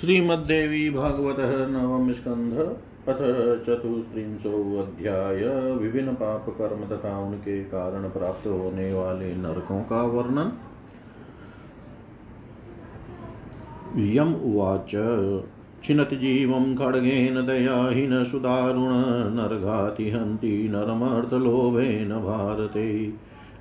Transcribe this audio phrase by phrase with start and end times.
[0.00, 1.36] श्रीमद्देवी भागवत
[1.70, 2.52] नवम स्कंध
[3.08, 3.18] अथ
[3.66, 5.44] चतुस्त्रिंशोऽध्याय
[5.74, 10.52] विभिन्न पाप कर्म तथा उनके कारण प्राप्त होने वाले नरकों का वर्णन।
[13.96, 14.90] यम उवाच।
[15.84, 18.90] छिनति जीवं खड्गेन दयाहीन सुदारुण
[19.34, 23.14] नरघाति हन्ति नरमर्थलोभेन भारते।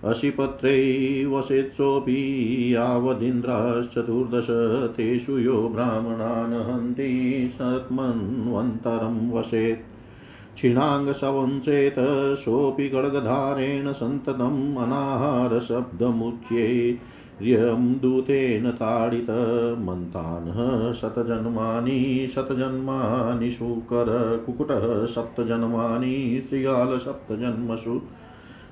[0.10, 0.78] अशिपत्रै
[1.32, 2.14] वसेत्सोऽपि
[2.74, 4.48] यावदिन्द्राश्चतुर्दश
[4.96, 7.10] तेषु यो ब्राह्मणान् हन्ति
[7.54, 9.84] सत्मन्वन्तरं वसेत्
[10.56, 12.00] क्षीणाङ्गसवंसेत
[12.44, 16.66] सोऽपि खड्गधारेण सन्ततम् अनाहारशब्दमुच्ये
[17.42, 20.60] यं दूतेन ताडितमन्तानः
[20.94, 22.00] शतजन्मानि
[22.36, 26.16] शतजन्मानि शुकरकुकुटः सप्तजन्मानि
[26.50, 27.96] श्रृगालसप्तजन्मसु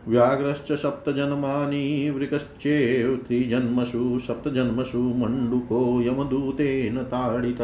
[0.09, 7.61] व्याघ्रश्च सप्तजन्मानि वृकश्चेव त्रिजन्मसु सप्तजन्मसु मण्डुको यमदूतेन ताडित।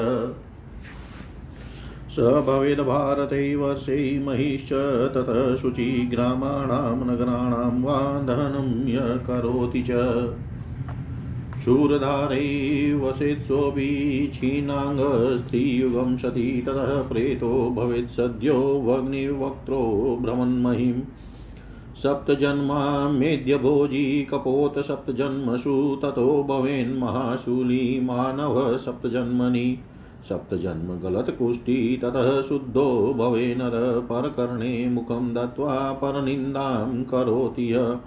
[2.10, 4.70] स भवेद्भारते वर्षे महिश्च
[5.16, 9.92] ततः शुचिग्रामाणां नगराणां वा दहनं य करोति च।
[11.66, 19.82] शूरधारै वसेत्सोऽपि क्षीणाङ्गस्त्रीयुगं सति ततः प्रेतो भवेत् सद्यो वग्निवक्त्रो
[20.22, 21.02] भ्रमन्महिम्
[21.96, 23.08] सप्तजन्मा
[24.32, 29.80] कपोत सप्तजन्मसु ततो भवेन्महाशूली मानव सप्तजन्मनि।
[30.30, 38.00] सप्तजन्म गलत्कुष्ठी ततः शुद्धो भवे नर परकर्णे मुखं दत्त्वा परनिन्दां करोति य।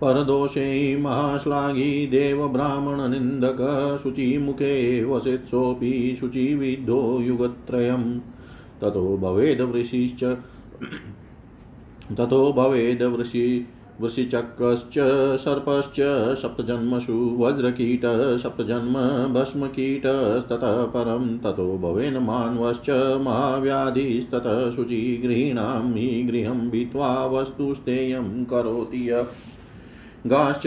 [0.00, 3.60] परदोषे महाश्लाघी देवब्राह्मणनिन्दक
[4.02, 8.18] शुचिमुखे वसेत्सोऽपि शुचिविद्धो युगत्रयं
[8.80, 10.24] ततो भवेद्वृषिश्च
[12.14, 13.66] ततो भवेद् वृषि,
[14.00, 14.94] वृषिचक्रश्च,
[15.40, 15.96] सर्पश्च,
[16.38, 18.00] सप्तजन्मसु, वज्रकीट,
[18.38, 18.94] सप्तजन्म
[19.34, 29.26] भस्मकीटस्ततः परं ततो भवेन् मान्वश्च महाव्याधिस्ततः शुचि गृहीणां हि गृहं भित्त्वा वस्तुस्तेयं करोति य।
[30.26, 30.62] गाश्च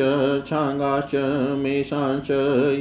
[0.47, 1.15] छाङ्गाश्च
[1.57, 2.31] मेषांश्च,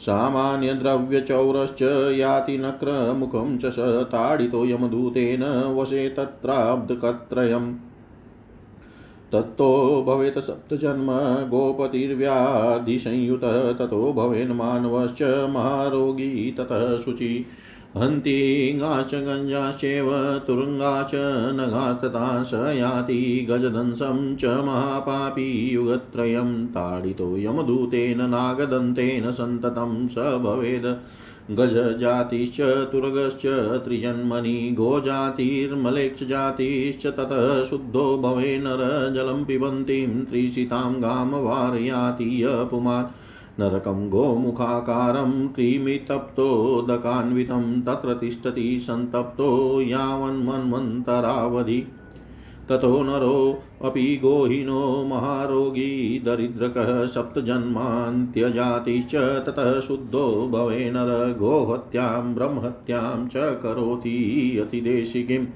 [0.00, 7.74] सामान्यद्रव्यचौरश्च याति नक्रमुखं च स ताडितो यमदूतेन वशे तत्राब्धकत्रयम्
[9.32, 11.06] तत्तो भवेत् सप्तजन्म
[11.48, 17.46] गोपतिर्व्याधिसंयुतः, ततो भवेन्मानवश्च महारोगी ततः शुचि।
[17.96, 21.10] हन्तिगाश्च गञ्जाश्चैव, तुरङ्गाश्च
[21.54, 30.94] नगास्तथा स याति गजदंशं च महापापी युगत्रयं ताडितो यमदूतेन नागदन्तेन सन्ततं स भवेद्।
[31.50, 43.06] गजजातिश्च तुर्गश्च त्रिजन्मनि गोजातिर्मलेक्षजातिश्च ततः शुद्धो भवे नर जलं पिबन्तीं, त्रिशितां गां वारयाति पुमान्।
[43.60, 51.86] नरकं गोमुखाकारं क्रीमितप्तोदकान्वितं तत्र तिष्ठति सन्तप्तो यावन्मन्वन्तरावधि।
[52.68, 65.46] ततो नरोऽपि गोहिनो महारोगी दरिद्रकः सप्तजन्मान्त्यजातिश्च ततः शुद्धो भवे नर गोहत्यां ब्रह्महत्यां च करोति अतिदेशिकीम्।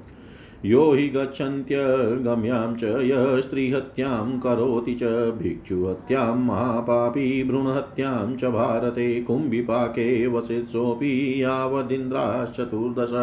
[0.64, 5.08] यो हि गच्छन्त्यगम्यां च यः स्त्रीहत्यां करोति च
[5.38, 11.10] भिक्षुहत्यां महापापी भ्रूणहत्यां च भारते कुम्भिपाके वसेत्सोऽपि
[11.42, 13.14] यावदिन्द्राश्चतुर्दश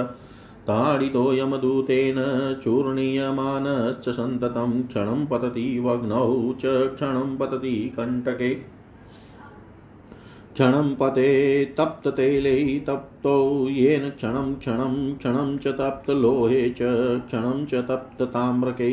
[0.70, 2.20] ताडितो यमदूतेन
[2.64, 8.52] चूर्णीयमानश्च सन्ततं क्षणं पतति वग्नौ च क्षणं पतति कण्टके
[10.60, 16.78] क्षणं पते तप्त तप्ततैले तप्तौ, येन क्षणं क्षणं क्षणं च तप्तलोहे च,
[17.20, 18.92] क्षणं च तप्तताम्रके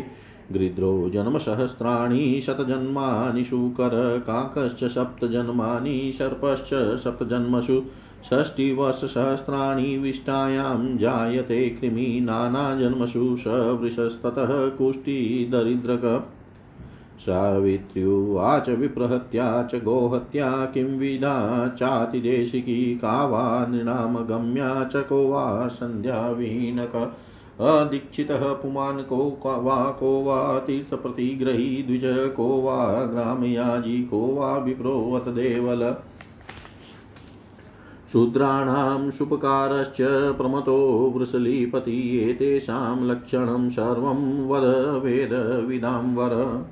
[0.53, 7.83] गृध्रो जन्मसहस्राणि शतजन्मानि, शूकर काकश्च सप्तजन्मानि, सर्पश्च सप्तजन्मसु।
[8.25, 13.47] षष्टिवर्षसहस्राणि विष्टायां जायते कृमि, नानाजन्मसु स
[13.81, 16.33] वृषस्ततः कुष्ठिदरिद्रक
[17.19, 26.97] सावित्र्युवाच विप्रहत्या च गोहत्या किं विधा चातिदेशिकी का वा नृणामगम्या च को वा सन्ध्यावीनक
[27.61, 32.03] अदीक्षितः पुमान् को वा को वा तीर्थप्रतिग्रही द्विज
[32.37, 35.95] को वा ग्रामयाजी को वा विप्रोवत देवल।
[38.13, 39.97] शूद्राणां सुपकारश्च
[40.37, 40.77] प्रमतो
[41.17, 44.65] वृषलीपति एतेषां लक्षणं सर्वं वद
[45.05, 46.65] वेदविदां वर।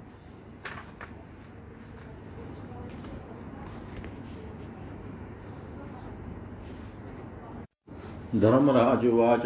[8.40, 9.42] धर्मराजुवाच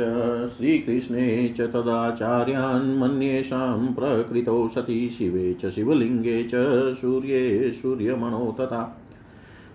[0.56, 6.54] श्रीकृष्णे च तदाचार्यान् मन्येषां प्रकृतौ सती शिवे च शिवलिङ्गे च
[6.94, 9.04] सूर्ये सूर्यमणौ तथा।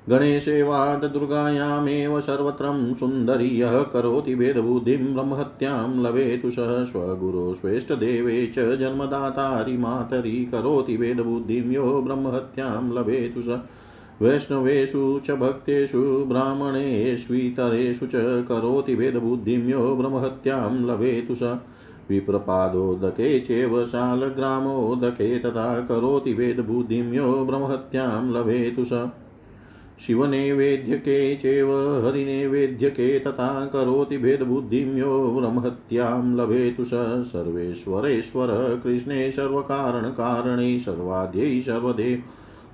[0.09, 10.49] गणेशे वाददुर्गायामेव सर्वत्रं सुन्दरी यः करोति भेदबुद्धिं ब्रह्महत्यां लभेतु सः स्वगुरो स्वेष्टदेवे च जन्मदातारि मातरि
[10.51, 13.59] करोति भेदबुद्धिं यो ब्रह्महत्यां लभेतु स।
[14.21, 19.61] वैष्णवेषु च भक्तेषु ब्राह्मणेष्वितरेषु च करोति भेदबुद्धिं
[19.97, 21.43] ब्रह्महत्यां लभेतु स।
[22.09, 29.07] विप्रपादोदके चैव शालग्रामोदके तथा करोति भेदबुद्धिं यो ब्रह्महत्यां लभेतु स।
[29.99, 31.71] शिवनैवेद्यके चैव
[32.05, 36.91] हरिनैवेद्यके तथा करोति भेदबुद्धिं यो ब्रह्महत्यां लभेतु स।
[37.33, 42.23] सर्वेश्वरेश्वर कृष्णे सर्वकारणकारणे सर्वाद्यै सर्वदेव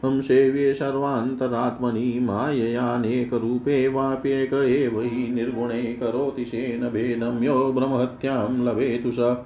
[0.05, 9.37] हम सेव्ये सर्वान्तरात्मनि माययानेकरूपे वाप्येक एव हि निर्गुणे करोति शेन भेदं यो ब्रह्महत्यां लभेतु स।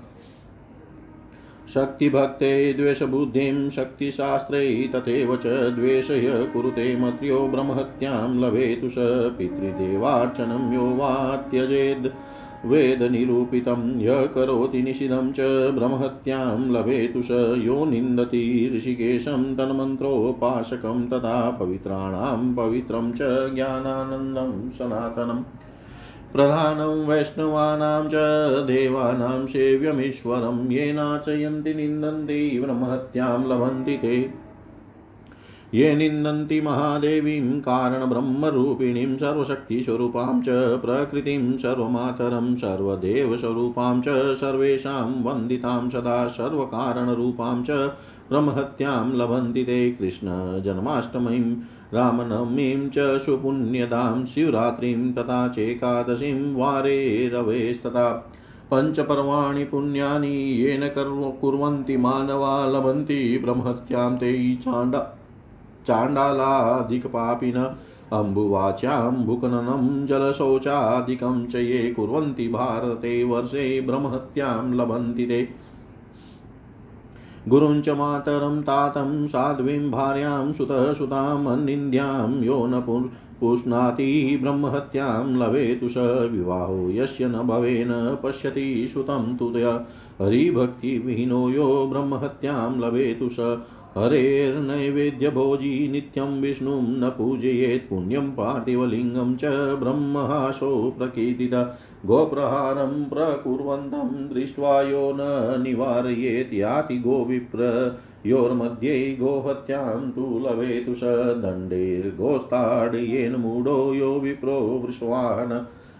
[1.73, 8.95] शक्तिभक्ते द्वेषबुद्धिं शक्तिशास्त्रै तथैव च द्वेषय कुरुते मत्र्यो ब्रह्महत्यां लभेतु स।
[9.37, 12.07] पितृदेवार्चनं यो वा त्यजेद्
[12.65, 15.39] वेदनिरूपितं य करोति निषिधं च
[15.71, 23.19] ब्रह्महत्यां लभेतु स यो निन्दति ऋषिकेशं तन्मन्त्रोपासकं तथा पवित्राणां पवित्रं च
[23.55, 25.43] ज्ञानानन्दं सनातनम्
[26.33, 28.13] प्रधानं वैष्णवानां च
[28.67, 34.42] देवानां सेव्यमीश्वरं येनाचयन्ति निन्दन्ति ब्रह्महत्यां लभन्ति ते।
[35.75, 47.77] ये निन्दन्ति महादेवीं कारणब्रह्मरूपिणीं सर्वशक्तिस्वरूपां च प्रकृतिं सर्वमातरं सर्वदेवस्वरूपां च सर्वेषां वन्दितां सदा सर्वकारणरूपां च
[48.29, 51.41] ब्रह्महत्यां लभन्ति ते कृष्णजन्माष्टमीं
[51.93, 57.01] रामनवमीं च सुपुण्यदां शिवरात्रिं तथा चेकादशीं वारे
[57.33, 58.07] रवेस्तथा
[58.71, 60.87] पञ्चपर्वाणि पुण्यानि येन
[61.41, 65.05] कुर्वन्ति मानवा लभन्ति ब्रह्मत्यां ते चाण्डा
[65.87, 67.75] चाण्डालाधिकपापिन,
[68.13, 75.49] अम्बुवाच्याम्बुकननं जलशौचादिकं च ये कुर्वन्ति भारते वर्षे ब्रह्महत्यां लभन्ति ते।
[77.47, 83.09] गुरुं च मातरं, तातं, साध्वीं, भार्यां, सुतः सुताम् अन्निन्द्यां यो न
[83.39, 85.97] पुष्णाति, ब्रह्महत्यां लभेतु स
[86.31, 89.45] विवाहो, यस्य न भवेन, पश्यति सुतं तु
[90.21, 93.61] हरिभक्तिविहीनो यो ब्रह्महत्यां लभेतु स
[93.97, 99.45] हरेर्नैवेद्यभोजी नित्यं विष्णुं न पूजयेत् पुण्यं पार्थिवलिङ्गं च
[99.79, 101.53] ब्रह्महासो प्रकीर्तित।
[102.05, 111.03] गोप्रहारं प्रकुर्वन्तं दृष्ट्वा यो न निवारयेत् याति गोविप्रयोर्मध्ये गोहत्यां तु लवेतु स
[111.43, 115.53] दण्डैर्गोस्ताडयेन मूढो यो विप्रो वृष्वान्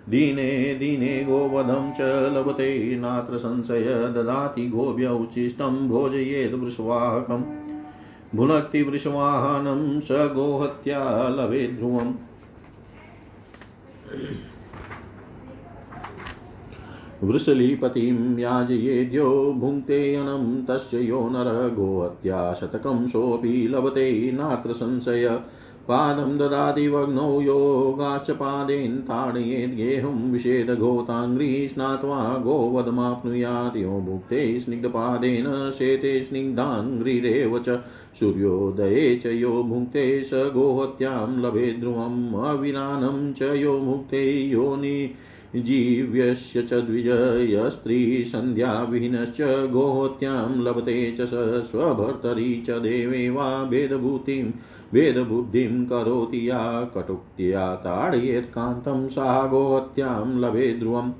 [0.09, 2.01] दीने दीने गोवधं च
[2.35, 3.85] लभते नात्र संशय
[4.15, 7.43] ददाति गोभ्य उच्छिष्टं भोजयेद् वृष्वाहकम्।
[8.35, 12.13] भुनक्ति वृषवाहनं स गोहत्या लवे ध्रुवम्।
[17.23, 25.39] वृषलीपतिं याजयेद्यो भुङ्क्तेऽनं तस्य यो नर गोहत्या शतकं सोऽपि लभते नात्र संशय।
[25.87, 37.59] पादं ददाति वग्नौ योगाश्च पादेन ताडयेत् गेहुं विषेदघोताङ्घ्री स्नात्वा गोवधमाप्नुयात् यो भुक्ते स्निग्धपादेन शेते स्निग्धाङ्घ्रिरेव
[37.59, 37.79] च
[38.19, 45.15] सूर्योदये च यो भुङ्क्ते स गोहत्यां लभे ध्रुवम् अविरानं च यो मुक्ते योनि
[45.55, 49.37] जीव्यस्य च द्विजयस्त्रीसन्ध्याविहीनश्च
[49.71, 51.33] गोहत्यां लभते च स
[51.69, 54.51] स्वभर्तरी च देवे वा भेदभूतिं
[54.93, 58.79] भेदबुद्धिं करोति या कटुक्त्या ताडयेत्
[59.11, 61.11] सा गोहत्यां लभे ध्रुवम्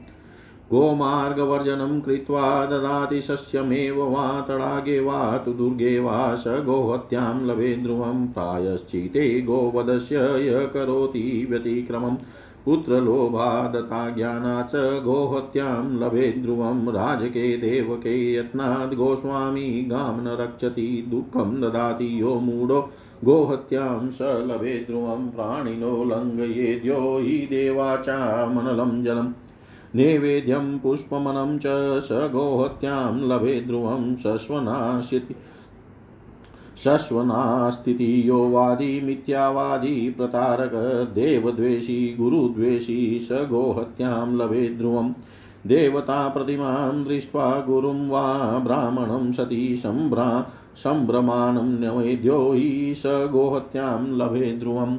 [0.72, 9.42] गोमार्गवर्जनं कृत्वा ददाति सस्यमेव वा तडागे वा तु दुर्गे वा स गोहत्यां लभे ध्रुवं। प्रायश्चिते
[9.42, 12.18] गोवधस्य य करोति व्यतिक्रमम्
[12.66, 22.22] पुत्रलोभादता ज्ञानात् च गोहत्यां लभे ध्रुवं। राजके देवके यत्नाद् गोस्वामी गां न रक्षति दुःखं ददाति
[22.22, 22.90] यो मूढो।
[23.24, 29.34] गोहत्यां स लभे ध्रुवं प्राणिनो लङ्घयेद्यो हि देवाचामनलं जलम्।
[29.96, 31.64] नैवेद्यं पुष्पमनं च
[32.00, 35.36] स गोहत्यां लभे ध्रुवं सस्वनाशिति
[36.78, 40.72] शश्वनास्तिति यो वादी मिथ्यावादी प्रतारक,
[41.14, 45.14] देवद्वेषी, गुरुद्वेषी स गोहत्यां लभे ध्रुवम्
[45.68, 54.98] देवताप्रतिमां दृष्ट्वा गुरुं वा ब्राह्मणं सती सम्भ्रा सम्भ्रमाणं न्यवेद्यो हि स गोहत्यां लभे ध्रुवम्।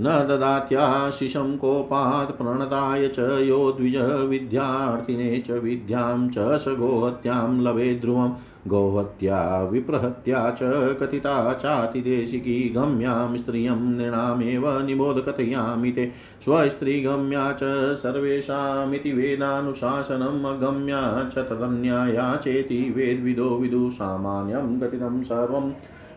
[0.00, 8.32] न ददात्याशिषं कोपात् प्रणताय च यो द्विज विद्यार्थिने च विद्यां च स गोहत्यां लभे ध्रुवं।
[8.68, 10.58] गोहत्या, विप्रहत्या च
[10.98, 16.12] कथिता चातिदेशिकी गम्यां स्त्रियं नृणामेव निबोधकथयामि ते
[16.44, 17.60] स्वस्त्रीगम्या च
[17.94, 25.72] सर्वेषामिति वेदानुशासनम् अगम्या च तदन्याया चेति वेद्विदो विदु सामान्यं कथितं सर्वं।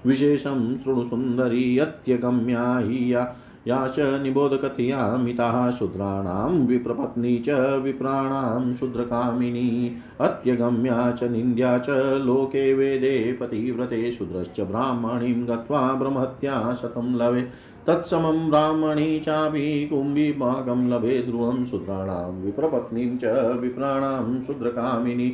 [0.06, 3.36] विशेषं शृणु सुन्दरी अत्यगम्या हि या
[3.68, 7.50] या च निबोधकथयामिताः शूद्राणां विप्रपत्नी च
[7.84, 11.90] विप्राणां शूद्रकामिनी, अत्यगम्या च निन्द्या च
[12.26, 17.42] लोके वेदे पतिव्रते शूद्रश्च ब्राह्मणीं गत्वा ब्रह्मत्या शतं लवे
[17.88, 23.26] तत्समं ब्राह्मणी चापि कुम्भीभागं लभे ध्रुवं शूद्राणां विप्रपत्नीं च
[23.60, 25.30] विप्राणां शूद्रकामिनी।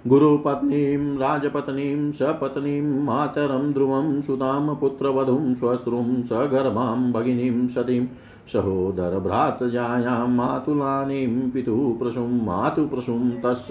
[0.08, 8.08] गुरुपत्नीं, राजपत्नीं, सपत्नीं, मातरं, ध्रुवं, सुतां, पुत्रवधूं श्वश्रुं सगर्भां, भगिनीं, सतीं,
[8.54, 13.68] सहोदरभ्रातजायां, मातुलानीं पितुप्रसूं मातुप्रसूं तस्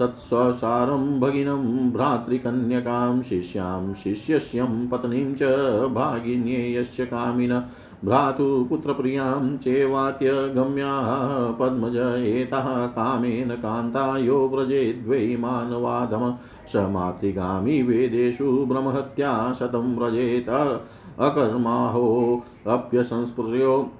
[0.00, 5.42] तत्स्वसारं भगिनं भ्रातृकन्यकां शिष्यां शिष्यस्यं पत्नीं च
[5.94, 7.62] भागिन्येयश्च कामिन
[8.04, 11.06] भ्रातुपुत्रप्रियाँ चेवात्यगम्याः
[11.58, 16.34] पद्मज एतः कामेन कान्ता यो व्रजेद्वै मानवाधम
[16.72, 20.48] स मातृगामी वेदेषु ब्रह्महत्या शतं व्रजेत
[21.28, 23.99] अकर्माहोऽप्यसंस्पृयो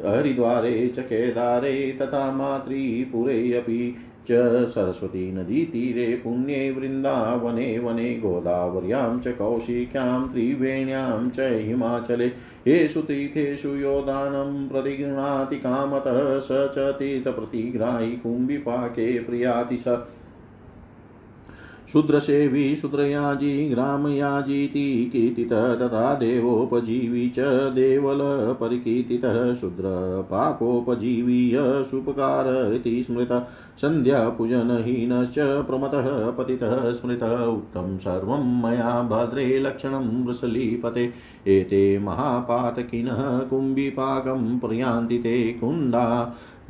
[0.05, 3.95] हरिद्वारे च केदारे, तथा मातृपुरे अपि
[4.27, 4.31] च
[4.67, 12.27] सरस्वती नदीतीरे पुण्ये वृन्दावने वने गोदावर्यां च कौशिक्यां त्रिवेण्यां च हिमाचले।
[12.67, 19.87] येषु तीर्थेषु यो दानं प्रतिगृह्णाति कामतः स च तीर्थप्रतिग्राहि कुम्भिपाके प्रियाति स।
[21.91, 31.41] शूद्रसेवी शूद्रयाजी ग्रामयाजीति कीर्तितः तथा देवोपजीवी च देवलपरिकीर्तितः शूद्रपाकोपजीवी
[31.89, 33.39] सुपकार इति स्मृतः
[33.81, 41.11] सन्ध्यापूजनहीनश्च प्रमतः पतितः स्मृतः उक्तं सर्वं मया भद्रे लक्षणं वृसलीपते
[41.47, 46.05] एते महापातकिनः कुम्भिपाकं प्रयान्ति ते कुण्डा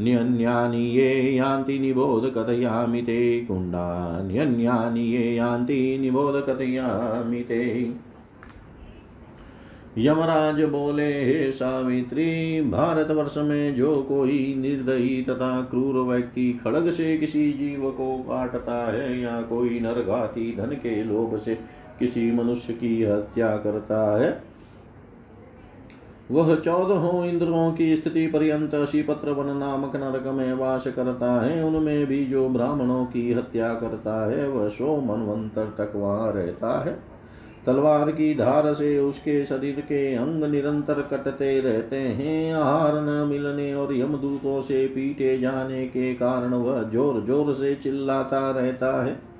[0.01, 7.91] न्यन्यानि ये यान्ति निबोध कथयामि ते कुण्डान्यन्यानि ये यान्ति निबोध कथयामि ते।
[9.97, 17.51] यमराज बोले, हे सावित्री, भारतवर्ष में जो कोई निर्दयी तथा क्रूर व्यक्ति खड़ग से किसी
[17.53, 21.55] जीव को काटता है या कोई नरघाती धन के लोभ से
[21.99, 24.52] किसी मनुष्य की हत्या करता है
[26.31, 32.05] वह चौदहों इंद्रों की स्थिति पर्यंत शिपत्र वन नामक नरक में वास करता है। उनमें
[32.05, 37.13] भी जो ब्राह्मणों की हत्या करता है, वह सो मनवंतर तक वहाँ रहता है।
[37.65, 43.73] तलवार की धार से उसके शरीर के अंग निरंतर कटते रहते हैं। आहार न मिलने
[43.73, 49.32] और यमदूतों से पीटे जाने के कारण वह ज़ोर ज़ोर से चिल्लाता रहता है।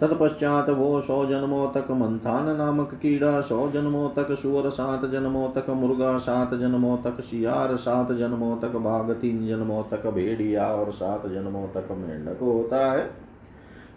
[0.00, 5.70] तत्पश्चात वो सौ जन्मों तक मंथान नामक कीड़ा, सौ जन्मों तक सुअर, सात जन्मों तक
[5.70, 11.26] मुर्गा, सात जन्मों तक सियार, सात जन्मों तक बाघ, तीन जन्मों तक भेड़िया और सात
[11.26, 13.10] जन्मों तक मेंढक होता है।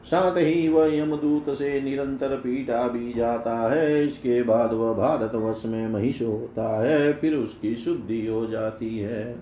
[0.06, 5.66] साथ ही वह यमदूत से निरंतर पीटा भी जाता है। इसके बाद वह भारत वर्ष
[5.66, 9.36] में महिष होता है, फिर उसकी शुद्धि हो जाती है।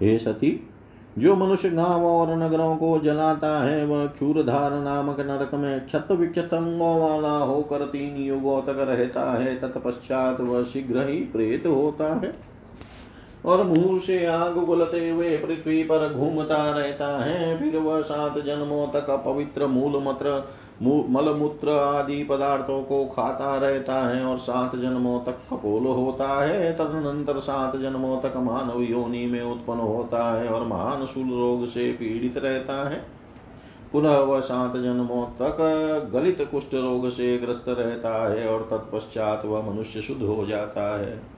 [0.00, 0.68] हे सती
[1.18, 6.54] जो मनुष्य गाँव और नगरों को जलाता है, वह क्षूरधार नामक नरक में क्षत विक्षत
[6.54, 12.55] अंगों वाला होकर तीन युगों तक रहता है। तत्पश्चात वह शीघ्र ही प्रेत होता है।
[13.46, 18.86] और मुँह से आग उगलते हुए पृथ्वी पर घूमता रहता है। फिर वह सात जन्मों
[18.86, 20.42] तक अपवित्र मूल मत्र
[20.82, 27.38] मलमूत्र आदि पदार्थों को खाता रहता है और सात जन्मों तक कपोल होता है। तदनंतर
[27.38, 32.36] सात जन्मों तक मानव योनि में उत्पन्न होता है और महान शूल रोग से पीड़ित
[32.36, 33.04] रहता है।
[33.92, 35.56] पुनः वह सात जन्मों तक
[36.14, 41.35] गलित कुष्ठ रोग से ग्रस्त रहता है और तत्पश्चात वह मनुष्य शुद्ध हो जाता है।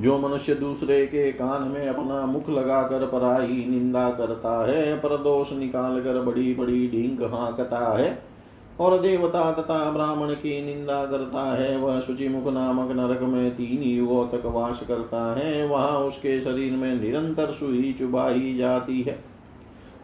[0.00, 5.52] जो मनुष्य दूसरे के कान में अपना मुख लगाकर पराई निंदा करता है पर दोष
[5.52, 8.34] निकाल कर बड़ी बड़ी ढींग हाँकता है
[8.80, 14.26] और देवता तथा ब्राह्मण की निंदा करता है, वह शुचिमुख नामक नरक में तीन युगों
[14.28, 19.12] तक वास करता है, वहाँ उसके शरीर में निरंतर सुई चुबाई जाती है।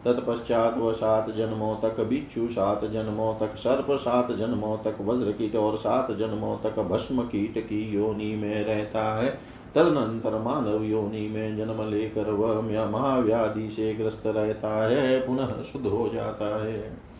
[0.05, 5.55] तत्पश्चात वह सात जन्मों तक बिच्छू, सात जन्मों तक सर्प, सात जन्मों तक वज्र कीट
[5.55, 9.39] और सात जन्मों तक भस्म कीट की योनि में रहता है।
[9.75, 16.09] तदनंतर मानव योनि में जन्म लेकर वह महाव्याधि से ग्रस्त रहता है, पुनः शुद्ध हो
[16.13, 17.11] जाता है।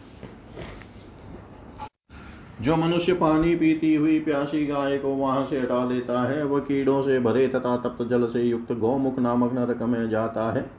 [2.61, 7.01] जो मनुष्य पानी पीती हुई प्यासी गाय को वहाँ से हटा देता है, वह कीड़ों
[7.01, 10.71] से भरे तथा तप्त जल से युक्त गौमुख नामक नरक में जाता है।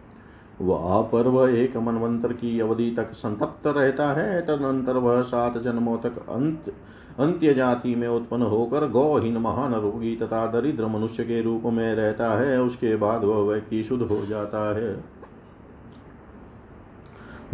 [0.60, 5.98] वह पर वह एक मनवंतर की अवधि तक संतप्त रहता है, तदनंतर वह सात जन्मों
[5.98, 6.72] तक अंत
[7.18, 12.32] अंत्य जाति में उत्पन्न होकर गौहीन महान रोगी तथा दरिद्र मनुष्य के रूप में रहता
[12.40, 15.04] है, उसके बाद वह व्यक्ति शुद्ध हो जाता है।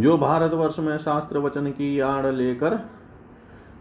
[0.00, 2.79] जो भारतवर्ष में शास्त्र वचन की आड़ लेकर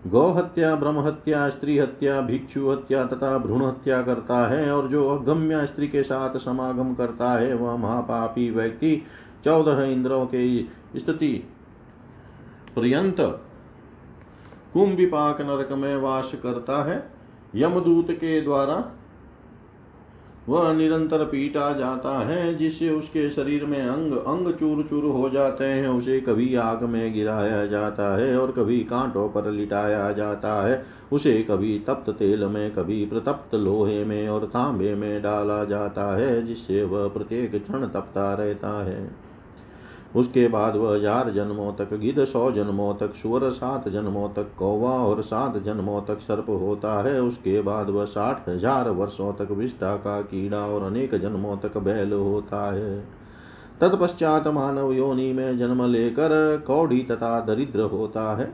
[0.08, 5.10] गौ हत्या, ब्रह्म हत्या, स्त्री हत्या, भिक्षु हत्या तथा भ्रूण हत्या करता है और जो
[5.10, 9.02] अगम्य स्त्री के साथ समागम करता है, वह महापापी व्यक्ति
[9.44, 10.64] चौदह इंद्रों के
[11.00, 11.48] स्थिति
[12.76, 13.44] पर्यंत
[14.78, 17.12] कुंभिपाक नरक में वास करता है।
[17.56, 18.92] यमदूत के द्वारा
[20.50, 25.64] वह निरंतर पीटा जाता है, जिससे उसके शरीर में अंग अंग चूर चूर हो जाते
[25.64, 30.86] हैं, उसे कभी आग में गिराया जाता है और कभी कांटों पर लिटाया जाता है।
[31.12, 36.46] उसे कभी तप्त तेल में, कभी प्रतप्त लोहे में और तांबे में डाला जाता है,
[36.46, 39.27] जिससे वह प्रत्येक क्षण तपता रहता है।
[40.18, 44.92] उसके बाद वह हज़ार जन्मों तक गिद सौ जन्मों तक सुअर, सात जन्मों तक कौवा
[45.02, 49.96] और सात जन्मों तक सर्प होता है। उसके बाद वह साठ हज़ार वर्षों तक विष्ठा
[49.98, 53.00] का कीड़ा और अनेक जन्मों तक बैल होता है।
[53.82, 56.32] तत्पश्चात मानव योनि में जन्म लेकर
[56.68, 58.52] कौड़ी तथा दरिद्र होता है।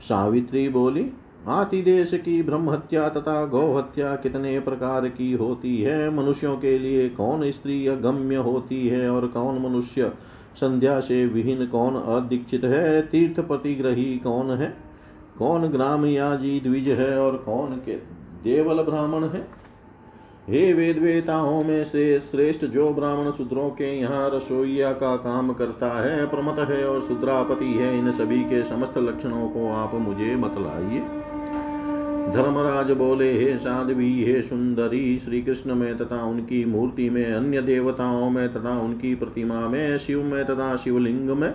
[0.00, 1.10] सावित्री बोली
[1.48, 6.10] हाथी देश की ब्रह्म हत्या तथा गौ हत्या कितने प्रकार की होती है?
[6.10, 10.12] मनुष्यों के लिए कौन स्त्री अगम्य होती है और कौन मनुष्य?
[10.54, 13.02] संध्या से विहीन कौन अदीक्षित है?
[13.02, 14.76] तीर्थ प्रतिग्रही कौन है?
[15.38, 17.92] कौन ग्राम याजी द्विज है और कौन के
[18.44, 19.48] देवल ब्राह्मण है?
[20.48, 26.02] हे वेद वेताओं में से श्रेष्ठ जो ब्राह्मण शूद्रों के यहाँ रसोईया का काम करता
[26.02, 31.02] है प्रमत है और शुद्रापति है, इन सभी के समस्त लक्षणों को आप मुझे बतलाइए।
[32.28, 38.30] धर्मराज बोले, हे साध्वी, हे सुंदरी श्री कृष्ण में तथा उनकी मूर्ति में, अन्य देवताओं
[38.30, 41.54] में तथा उनकी प्रतिमा में, शिव में तथा शिवलिंग में,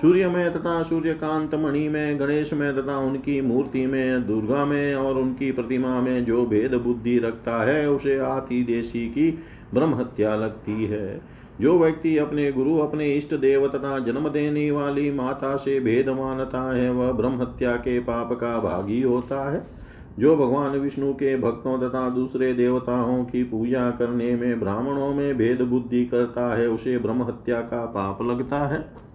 [0.00, 5.14] सूर्य में तथा सूर्यकांत मणि में, गणेश में तथा उनकी मूर्ति में, दुर्गा में और
[5.14, 9.38] उनकी प्रतिमा में जो भेद बुद्धि रखता है, उसे आती देशी की
[9.74, 11.20] ब्रह्म हत्या लगती है।
[11.60, 16.74] जो व्यक्ति अपने गुरु, अपने इष्ट देव तथा जन्म देने वाली माता से भेद मानता
[16.74, 19.75] है, वह ब्रह्म हत्या के पाप का भागी होता है।
[20.18, 25.62] जो भगवान विष्णु के भक्तों तथा दूसरे देवताओं की पूजा करने में ब्राह्मणों में भेद
[25.62, 29.06] बुद्धि करता है, उसे ब्रह्म हत्या का पाप लगता है।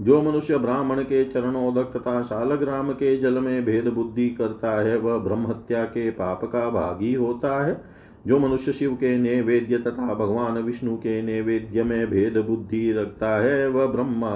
[0.00, 5.18] जो मनुष्य ब्राह्मण के चरणोदक तथा शालग्राम के जल में भेद बुद्धि करता है, वह
[5.18, 7.84] ब्रह्म हत्या के पाप का भागी होता है।
[8.26, 13.68] जो मनुष्य शिव के नैवेद्य तथा भगवान विष्णु के नैवेद्य में भेद बुद्धि रखता है,
[13.68, 14.30] वह ब्रह्मा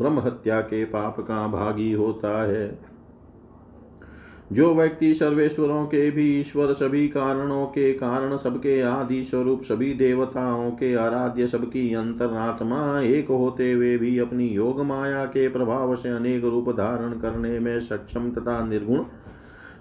[0.00, 2.97] ब्रह्म हत्या के पाप का भागी होता है।
[4.52, 10.70] जो व्यक्ति सर्वेश्वरों के भी ईश्वर, सभी कारणों के कारण, सबके आदि स्वरूप, सभी देवताओं
[10.70, 16.44] के आराध्य, सबकी अंतरात्मा एक होते हुए भी अपनी योग माया के प्रभाव से अनेक
[16.44, 19.04] रूप धारण करने में सक्षम तथा निर्गुण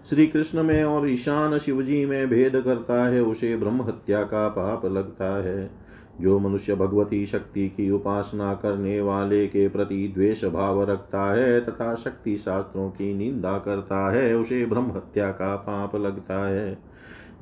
[0.10, 4.86] श्री कृष्ण में और ईशान शिवजी में भेद करता है, उसे ब्रह्म हत्या का पाप
[4.86, 5.87] लगता है।
[6.22, 11.96] जो मनुष्य भगवती शक्ति की उपासना करने वाले के प्रति द्वेष भाव रखता है तथा
[11.96, 16.78] शक्ति शास्त्रों की निंदा करता है, उसे ब्रह्म हत्या का पाप लगता है।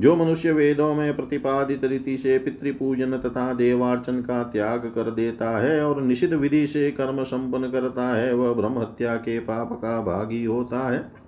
[0.01, 5.81] जो मनुष्य वेदों में प्रतिपादित रीति से पितृपूजन तथा देवार्चन का त्याग कर देता है
[5.81, 10.45] और निषिद्ध विधि से कर्म संपन्न करता है, वह ब्रह्म हत्या के पाप का भागी
[10.45, 11.24] होता है।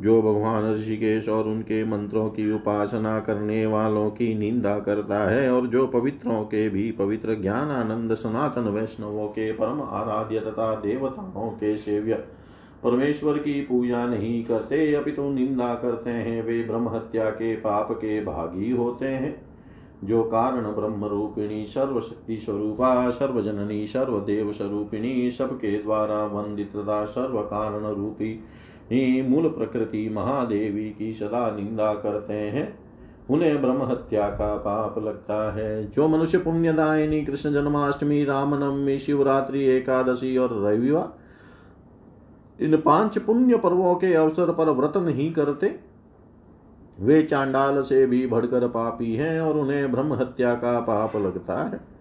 [0.00, 5.66] जो भगवान ऋषिकेश और उनके मंत्रों की उपासना करने वालों की निंदा करता है और
[5.66, 11.76] जो पवित्रों के भी पवित्र ज्ञान आनंद सनातन वैष्णवों के परम आराध्य तथा देवताओं के
[11.76, 12.14] सेव्य
[12.84, 18.24] परमेश्वर की पूजा नहीं करते, अपितु निंदा करते हैं, वे ब्रह्म हत्या के पाप के
[18.24, 19.50] भागी होते हैं।
[20.04, 27.94] जो कारण ब्रह्म रूपिणी सर्वशक्ति स्वरूपा, सर्वजननी, सर्वदेव स्वरूपिणी, सबके द्वारा वंदित तथा सर्व कारण
[27.94, 28.44] रूपी
[28.92, 32.78] ही मूल प्रकृति महादेवी की सदा निंदा करते हैं।
[33.30, 40.36] उन्हें ब्रह्म हत्या का पाप लगता है। जो मनुष्य पुण्यदायिनी कृष्ण जन्माष्टमी, रामनवमी, शिवरात्रि, एकादशी
[40.36, 41.14] और रविवार,
[42.60, 45.80] इन पाँच पुण्य पर्वों के अवसर पर व्रत नहीं करते,
[47.00, 51.99] वे चांडाल से भी भड़कर पापी हैं और उन्हें ब्रह्म हत्या का पाप लगता है।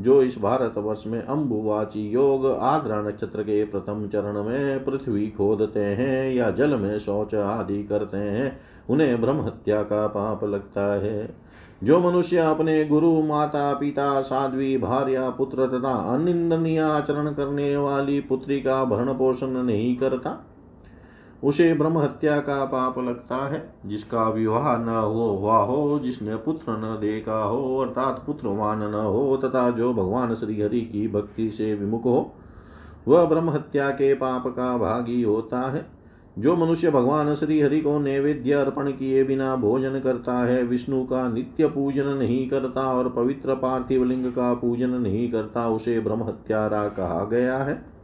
[0.00, 5.80] जो इस भारत वर्ष में अम्बुवाची योग आद्रा नक्षत्र के प्रथम चरण में पृथ्वी खोदते
[5.80, 8.60] हैं या जल में शौच आदि करते हैं,
[8.90, 11.36] उन्हें ब्रह्म हत्या का पाप लगता है।
[11.84, 18.60] जो मनुष्य अपने गुरु, माता, पिता, साध्वी, भार्या, पुत्र तथा अनिंदनीय आचरण करने वाली पुत्री
[18.60, 20.46] का भरण पोषण नहीं करता
[21.44, 26.64] उसे ब्रह्म हत्या का पाप लगता है, जिसका विवाह न हो हुआ हो, जिसने पुत्र
[26.68, 31.74] न देखा हो, अर्थात पुत्रवान न हो, तथा जो भगवान श्री हरि की भक्ति से
[31.74, 32.34] विमुख हो,
[33.08, 36.00] वह ब्रह्म हत्या के पाप का भागी होता है।
[36.38, 41.28] जो मनुष्य भगवान श्री हरि को नैवेद्य अर्पण किए बिना भोजन करता है, विष्णु का
[41.28, 46.88] नित्य पूजन नहीं करता और पवित्र पार्थिव लिंग का पूजन नहीं करता, उसे ब्रह्म हत्यारा
[46.88, 47.99] कहा गया है।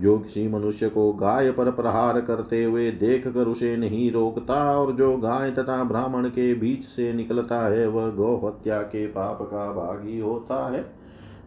[0.00, 4.92] जो किसी मनुष्य को गाय पर प्रहार करते हुए देख कर उसे नहीं रोकता और
[4.92, 9.72] जो गाय तथा ब्राह्मण के बीच से निकलता है, वह गौ हत्या के पाप का
[9.72, 10.84] भागी होता है।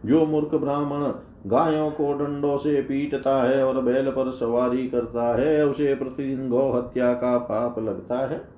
[0.06, 1.12] जो मूर्ख ब्राह्मण
[1.46, 6.72] गायों को डंडों से पीटता है और बैल पर सवारी करता है, उसे प्रतिदिन गौ
[6.72, 8.57] हत्या का पाप लगता है।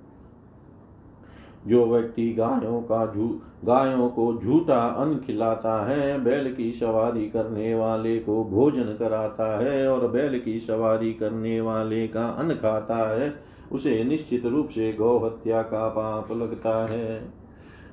[1.67, 7.75] जो व्यक्ति गायों का झू गायों को झूठा अन्न खिलाता है, बैल की सवारी करने
[7.75, 13.35] वाले को भोजन कराता है और बैल की सवारी करने वाले का अन्न खाता है,
[13.73, 17.41] उसे निश्चित रूप से गौ हत्या का पाप लगता है।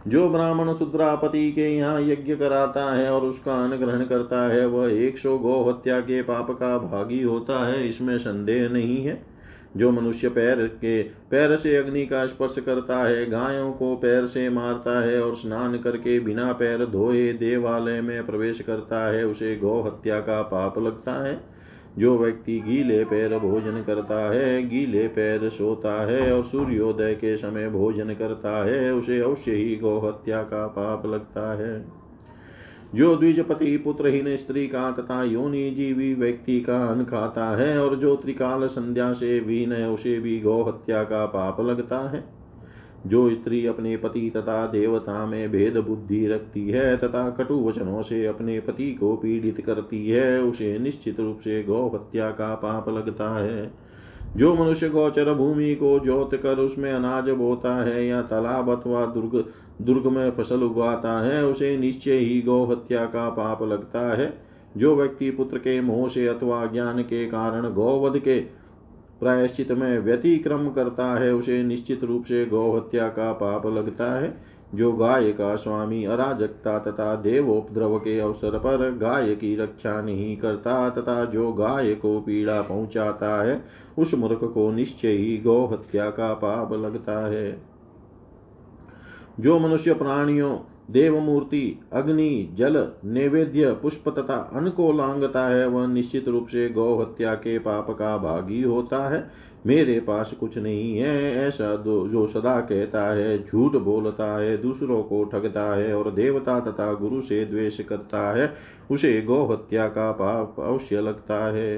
[0.08, 4.92] जो ब्राह्मण शुद्रापति के यहाँ यज्ञ कराता है और उसका अन्न ग्रहण करता है, वह
[4.92, 9.37] एक सौ गौ हत्या के पाप का भागी होता है, इसमें संदेह नहीं है।
[9.78, 14.50] जो मनुष्य पैर के, पैर से अग्नि का स्पर्श करता है, गायों को पैर से
[14.50, 19.82] मारता है और स्नान करके बिना पैर धोए देवालय में प्रवेश करता है, उसे गौ
[19.82, 21.58] हत्या का पाप लगता है।
[21.98, 27.70] जो व्यक्ति गीले पैर भोजन करता है, गीले पैर सोता है और सूर्योदय के समय
[27.70, 31.97] भोजन करता है, उसे अवश्य ही गौ हत्या का पाप लगता है।
[32.96, 38.16] जो द्विजपति पुत्रहीन स्त्री का तथा योनि जीवी व्यक्ति का अन्न खाता है और जो
[38.16, 42.24] त्रिकाल संध्या से वीन है, उसे भी गौ हत्या का पाप लगता है।
[43.08, 48.26] जो स्त्री अपने पति तथा देवता में भेद बुद्धि रखती है तथा कटु वचनों से
[48.26, 53.40] अपने पति को पीड़ित करती है, उसे निश्चित रूप से गौ हत्या का पाप लगता
[53.40, 53.88] है।
[54.38, 59.46] जो मनुष्य गोचर भूमि को जोत कर उसमें अनाज बोता है या तालाब अथवा दुर्ग
[59.82, 64.38] दुर्ग में फ़सल उगाता है, उसे निश्चय ही गौ हत्या का पाप लगता है।
[64.78, 68.40] जो व्यक्ति पुत्र के मोह से अथवा ज्ञान के कारण गौवध के
[69.20, 74.58] प्रायश्चित में व्यतिक्रम करता है, उसे निश्चित रूप से गौ हत्या का पाप लगता है।
[74.76, 80.90] जो गाय का स्वामी अराजकता तथा देवोपद्रव के अवसर पर गाय की रक्षा नहीं करता
[80.90, 83.64] तथा जो गाय को पीड़ा पहुंचाता है,
[83.98, 87.77] उस मूर्ख को निश्चय ही गौ हत्या का पाप लगता है।
[89.40, 90.58] जो मनुष्य प्राणियों
[90.92, 96.70] देव मूर्ति अग्नि, जल, नैवेद्य, पुष्प तथा अन्न को लांगता है, वह निश्चित रूप से
[96.70, 99.30] गौ हत्या के पाप का भागी होता है।
[99.66, 105.24] मेरे पास कुछ नहीं है, ऐसा जो सदा कहता है, झूठ बोलता है, दूसरों को
[105.24, 108.54] ठगता है और देवता तथा गुरु से द्वेष करता है,
[108.92, 111.78] उसे गौ हत्या का पाप अवश्य लगता है।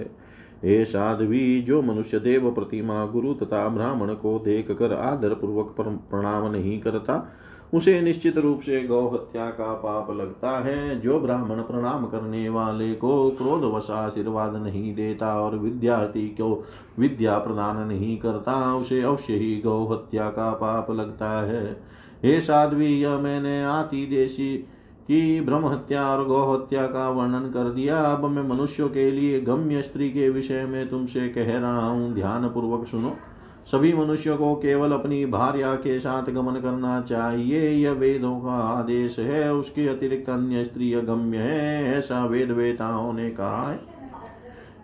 [0.63, 5.75] हे साध्वी, जो मनुष्य देव प्रतिमा गुरु तथा ब्राह्मण को देख कर आदर पूर्वक
[6.11, 7.31] प्रणाम नहीं करता
[7.73, 12.93] उसे निश्चित रूप से गौ हत्या का पाप लगता है। जो ब्राह्मण प्रणाम करने वाले
[12.93, 16.65] को क्रोध क्रोधवश आशीर्वाद नहीं देता और विद्यार्थी को
[16.99, 21.81] विद्या प्रदान नहीं करता, उसे अवश्य ही गौ हत्या का पाप लगता है।
[22.23, 24.65] हे साध्वी, यह मैंने आती देशी
[25.07, 29.41] की ब्रह्म हत्या और गौ हत्या का वर्णन कर दिया। अब मैं मनुष्यों के लिए
[29.41, 33.15] गम्य स्त्री के विषय में तुमसे कह रहा हूँ। ध्यान पूर्वक सुनो।
[33.71, 39.19] सभी मनुष्यों को केवल अपनी भार्या के साथ गमन करना चाहिए। यह वेदों का आदेश
[39.19, 43.79] है। उसके अतिरिक्त अन्य स्त्री अगम्य है, ऐसा वेद वेताओं ने कहा है।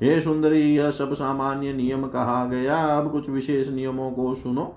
[0.01, 4.75] हे सुंदरी, यह सब सामान्य नियम कहा गया। अब कुछ विशेष नियमों को सुनो।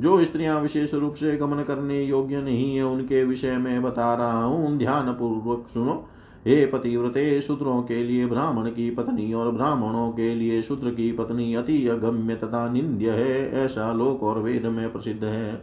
[0.00, 4.44] जो स्त्रियाँ विशेष रूप से गमन करने योग्य नहीं है, उनके विषय में बता रहा
[4.44, 6.08] हूँ। ध्यान पूर्वक सुनो।
[6.46, 11.54] हे पतिव्रते शूद्रों के लिए ब्राह्मण की पत्नी और ब्राह्मणों के लिए शूद्र की पत्नी
[11.54, 15.62] अति अगम्य तथा निंद्य है, ऐसा लोक और वेद में प्रसिद्ध है।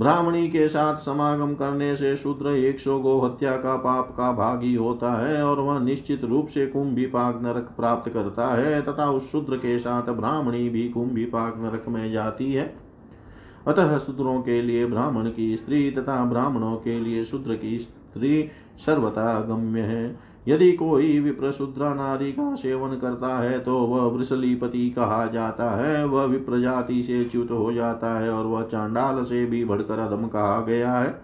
[0.00, 4.74] ब्राह्मणी के साथ समागम करने से शूद्र एक सौ गो हत्या का पाप का भागी
[4.74, 9.30] होता है और वह निश्चित रूप से कुंभी पाक नरक प्राप्त करता है, तथा उस
[9.32, 12.74] शूद्र के साथ ब्राह्मणी भी कुंभी पाक नरक में जाती है।
[13.66, 17.78] अतः शूद्रों के लिए ब्राह्मण की स्त्री तथा ब्राह्मणों के लिए शूद्र की
[18.14, 18.48] स्त्री
[18.78, 24.88] सर्वथा गम्य। है यदि कोई विप्र शुद्रा नारी का सेवन करता है तो वह वृषलीपति
[24.90, 29.44] कहा जाता है। वह विप्र जाति से च्युत हो जाता है और वह चांडाल से
[29.46, 31.14] भी बढ़कर अधम कहा गया है।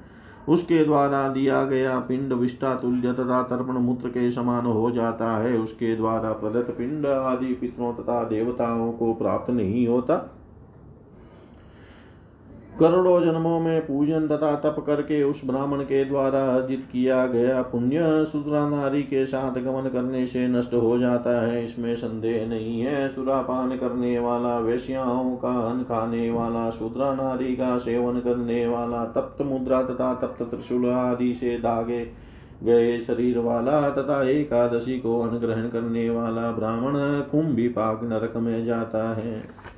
[0.48, 5.56] उसके द्वारा दिया गया पिंड विष्टा तुल्य तथा तर्पण मूत्र के समान हो जाता है।
[5.58, 10.16] उसके द्वारा प्रदत्त पिंड आदि पितरों तथा देवताओं को प्राप्त नहीं होता।
[12.80, 18.24] करोड़ों जन्मों में पूजन तथा तप करके उस ब्राह्मण के द्वारा अर्जित किया गया पुण्य
[18.24, 23.08] सुद्रा नारी के साथ गमन करने से नष्ट हो जाता है। इसमें संदेह नहीं है।
[23.08, 29.42] सुरापान करने वाला, वैश्याओं का अन्न खाने वाला सुद्रा नारी का सेवन करने वाला, तप्त
[29.42, 32.04] मुद्रा तथा तप्त त्रिशूल आदि से दागे
[32.62, 36.94] गए शरीर वाला तथा एकादशी को अनुग्रहण करने वाला ब्राह्मण
[37.30, 39.70] कुंभी पाक नरक में जाता है।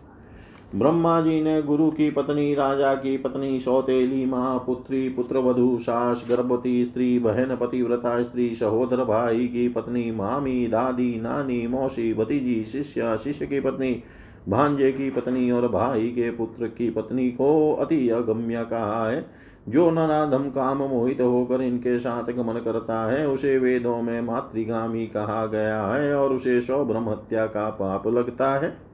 [0.75, 6.85] ब्रह्मा जी ने गुरु की पत्नी, राजा की पत्नी, सौतेली महापुत्री पुत्र वधु सास, गर्भवती
[6.85, 13.47] स्त्री, बहन, पतिव्रता स्त्री, सहोदर भाई की पत्नी, मामी, दादी, नानी, मौसी, भतीजी, शिष्य शिष्य
[13.47, 14.03] की पत्नी,
[14.49, 19.27] भांजे की पत्नी और भाई के पुत्र की पत्नी को अति अगम्य कहा है।
[19.69, 25.47] जो नराधम काम मोहित होकर इनके साथ गमन करता है, उसे वेदों में मातृगामी कहा
[25.47, 28.91] गया है और उसे सौ ब्रह्म हत्या का पाप लगता है।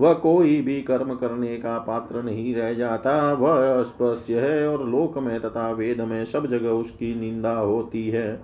[0.00, 5.18] वह कोई भी कर्म करने का पात्र नहीं रह जाता। वह अस्पृश्य है और लोक
[5.18, 8.42] में तथा वेद में सब जगह उसकी निंदा होती है।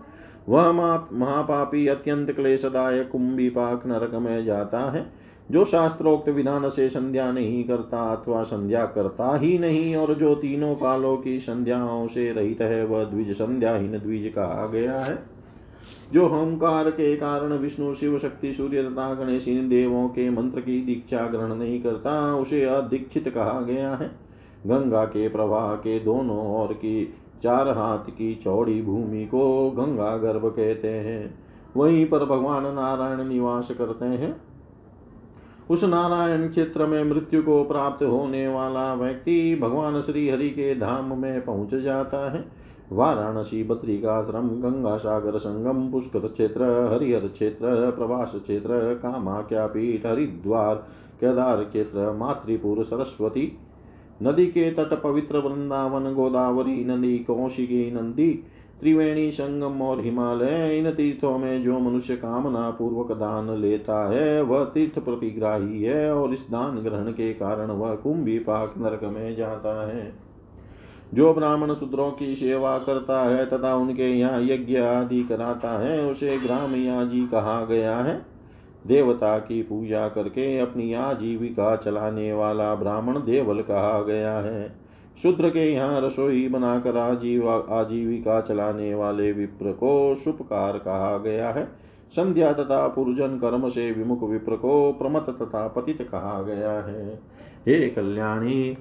[0.49, 5.07] वह महापापी अत्यंत क्लेशदायक, कुंभी पाक नरक में जाता है,
[5.51, 10.75] जो शास्त्रोक्त विधान से संध्या नहीं करता अथवा संध्या करता ही नहीं और जो तीनों
[10.75, 15.36] कालों की संध्याओं से रहित है, वह द्विज संध्याहीन द्विज कहा गया है।
[16.13, 20.83] जो होमकार के कारण विष्णु, शिव शक्ति, सूर्य तथा गणेश इन देवों के मंत्र की
[20.83, 24.27] दीक्षा ग्रहण नहीं करता, उसे अदीक्षित कहा गया है।
[24.67, 30.47] गंगा के प्रवाह के दोनों ओर की चार हाथ की चौड़ी भूमि को गंगा गर्भ
[30.47, 31.39] कहते हैं।
[31.77, 34.43] वहीं पर भगवान नारायण निवास करते हैं।
[35.71, 41.21] उस नारायण क्षेत्र में मृत्यु को प्राप्त होने वाला व्यक्ति भगवान श्री हरि के धाम
[41.21, 42.45] में पहुँच जाता है।
[42.93, 50.75] वाराणसी बद्रिकाश्रम गंगा सागर संगम पुष्कर क्षेत्र हरिहर क्षेत्र प्रवास क्षेत्र कामाख्या पीठ हरिद्वार
[51.21, 53.59] केदार क्षेत्र मातृपुर, सरस्वती
[54.23, 58.45] नदी के तट पवित्र वृंदावन, गोदावरी नदी, कौशिकी नंदी,
[58.81, 64.65] त्रिवेणी संगम और हिमालय, इन तीर्थों में जो मनुष्य कामना पूर्वक दान लेता है, वह
[64.65, 69.89] तीर्थ प्रतिग्राही है और इस दान ग्रहण के कारण वह कुंभी पाक नरक में जाता
[69.89, 70.26] है।
[71.17, 76.39] जो ब्राह्मण शूद्रों की सेवा करता है तथा उनके यहाँ यज्ञ आदि कराता है, उसे
[76.39, 78.27] ग्राम याजी कहा गया है।
[78.87, 84.77] देवता की पूजा करके अपनी आजीविका चलाने वाला ब्राह्मण देवल कहा गया है।
[85.23, 91.65] शूद्र के यहाँ रसोई बनाकर आजीवा आजीविका चलाने वाले विप्र को सुपकार कहा गया है।
[92.11, 97.15] संध्या तथा पुरुजन कर्म से विमुख विप्र को प्रमत तथा पतित कहा गया है।
[97.67, 98.77] हे कल्याणी,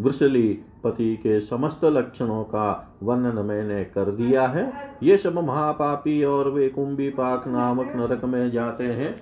[0.00, 0.48] वृषली
[0.84, 6.68] पति के समस्त लक्षणों का वर्णन मैंने कर दिया है। ये सब महापापी और वे
[6.68, 9.16] कुंभी पाक नामक नरक में जाते हैं।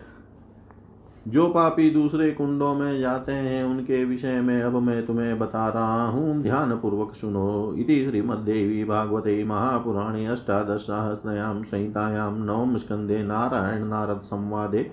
[1.28, 6.08] जो पापी दूसरे कुंडों में जाते हैं, उनके विषय में अब मैं तुम्हें बता रहा
[6.08, 14.20] हूँ। ध्यान पूर्वक सुनो। इति श्रीमद्देवी भागवते महापुराणे अष्टादश सहस्रयां संहितायां नवम स्कंदे नारायण नारद
[14.24, 14.90] संवादे।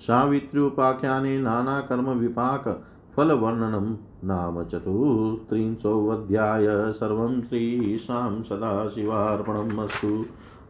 [0.00, 2.68] सावित्र्युपाख्याने नानाकर्मविपाक
[3.16, 10.24] फलवर्णनं नाम चतुस्त्रिंशोऽध्याय सर्वं श्रीशां सदाशिवार्पणम् अस्तु।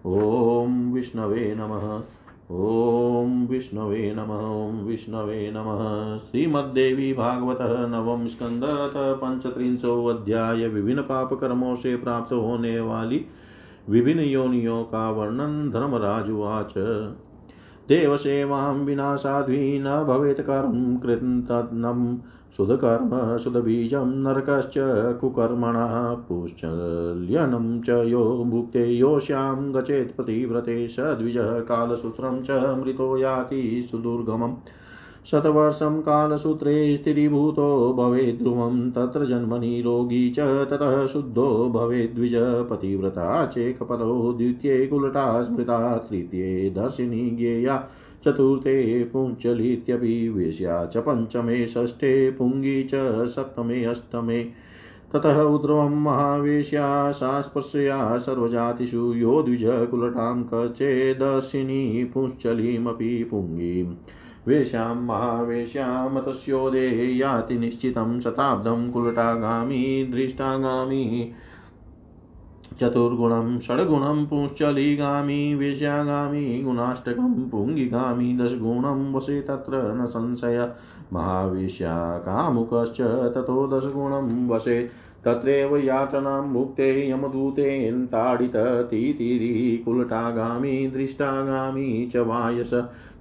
[0.07, 2.03] ॐ विष्णवे नमः।
[2.57, 11.41] ॐ विष्णवे नमः। ॐ विष्णवे नमः। श्रीमद्देवी भागवतः नवम स्कंदत पंचत्रिंशोऽध्याय विभिन्न पाप
[11.79, 13.25] से प्राप्त होने वाली
[13.89, 16.73] विभिन्न का वर्णन धर्मराजुवाच
[17.89, 22.17] देवसेवां विना साध्वी न भवेत् कर्म कृतनम्
[22.57, 24.75] शुधकर्म शुधबीजं नरकश्च
[25.21, 25.95] कुकर्मणः
[26.29, 34.57] पुश्चल्यनं च यो भुक्ते योष्यां गचेत् पतिव्रते स द्विजः कालसूत्रं च मृतो याति सुदुर्गमम्
[35.27, 42.35] शतवर्षं कालसूत्रे स्थिरीभूतो भवेद्ध्रुवं तत्र जन्मनि रोगी च ततः शुद्धो भवेद्विज
[42.71, 47.77] पतिव्रता चेकपदो द्वितीये कुलटा स्मृता तृतीये दर्शिनी ज्ञेया
[48.25, 52.91] चतुर्थे पुञ्चलीत्यपि वेश्या च पञ्चमे षष्ठे पुङ्गी च
[53.27, 54.45] सप्तमे अष्टमे।
[55.13, 63.95] ततः उद्रवं महावेश्या सा स्पर्शया सर्वजातिषु यो द्विजकुलटां कचेदर्शिनी पुंश्चलीमपि पुङ्गीम्
[64.49, 71.33] वेश्यां महावेश्यां तस्योदे याति निश्चितं शताब्दं कुलटागामी, दृष्टागामी।
[72.83, 80.69] चतुर्गुणं षड्गुणं पुंश्चलिगामी वेश्यागामी गुणाष्टकं पुङ्गिगामी दशगुणं वसे तत्र न संशय।
[81.13, 83.01] महावेश्या कामुकश्च
[83.35, 84.91] ततो दशगुणं वसे।
[85.25, 92.71] तत्रैव यातनां भुक्ते यमदूतेन ताडिततीतिरी कुलटागामी, दृष्टागामी च वायस।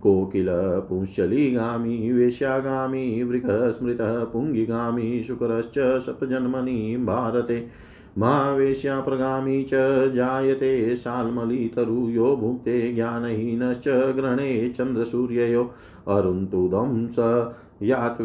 [0.01, 0.47] कोकिल
[0.89, 13.87] पुंशलिगामी वेश्यागामी वृकस्मृतः पुङ्गिगामी शुकरश्च सप्तजन्मनि भारते। महावेश्या प्रगामी च जायते शाल्मलितरु यो भुक्ते ज्ञानहीनश्च
[13.87, 15.71] ग्रहणे चन्द्रसूर्ययो।
[16.07, 17.49] अरुन्तुदं स
[17.83, 18.21] यात्,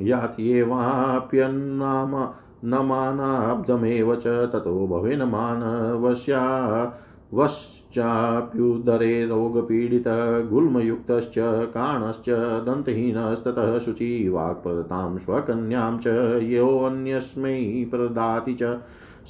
[0.00, 2.28] यात्येवाप्यन्नाम
[2.64, 6.94] नमानाब्दमेव च ततो भवेन मानवस्या,
[7.34, 16.06] वश्चाप्युदरे रोगपीडितः, गुल्मयुक्तश्च, काणश्च, दन्तहीनस्ततः शुचि, वाक्प्रदतां, स्वकन्यां च
[16.42, 18.78] योऽन्यस्मै प्रदाति च।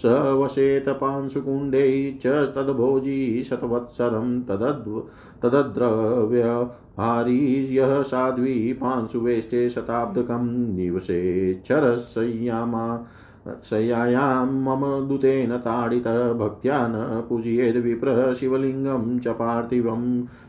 [0.02, 0.06] स
[0.40, 5.00] वसेत पांशुकुण्डे च तद्भोजी शतवत्सरं तदद्व
[5.42, 7.40] तदद्रव्यहारी
[7.76, 10.44] यः साध्वी पांशुवेष्टे शताब्दकं
[10.76, 11.76] निवसेच्छरशय्यामा
[13.64, 16.94] शय्यायां मम दूतेन ताडितः भक्त्या न
[17.28, 20.02] पूजयेद् विप्र शिवलिङ्गं च पार्थिवं।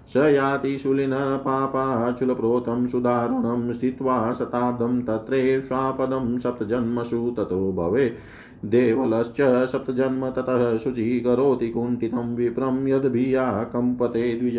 [0.08, 1.12] स याति शूलिन
[1.46, 8.14] पापाचुलप्रोतं सुदारुणं स्थित्वा शताब्दं तत्रैव स्वापदं सप्तजन्मसु ततो भवे।
[8.66, 14.58] देवलश्च सप्तजन्म ततः शुचि करोति कुण्ठितं विप्रं यद्भिया कम्पते द्विज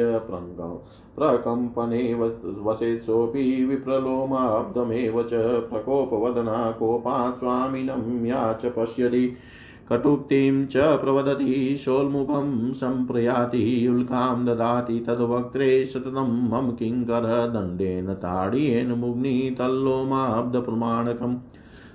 [1.16, 2.14] प्रकम्पने
[2.62, 5.30] वसेत् सोऽपि विप्रलोमाब्दमेव च
[5.70, 9.36] प्रकोपवदना कोपात् स्वामिनं या च पश्यति।
[9.92, 21.36] कटुक्तिं च प्रवदति, शोल्मुखं सम्प्रयाति उल्कां ददाति, तद्वक्त्रे सततं मम किङ्करदण्डेन, ताड्येन मुग्नि तल्लोमाब्दप्रमाणकम्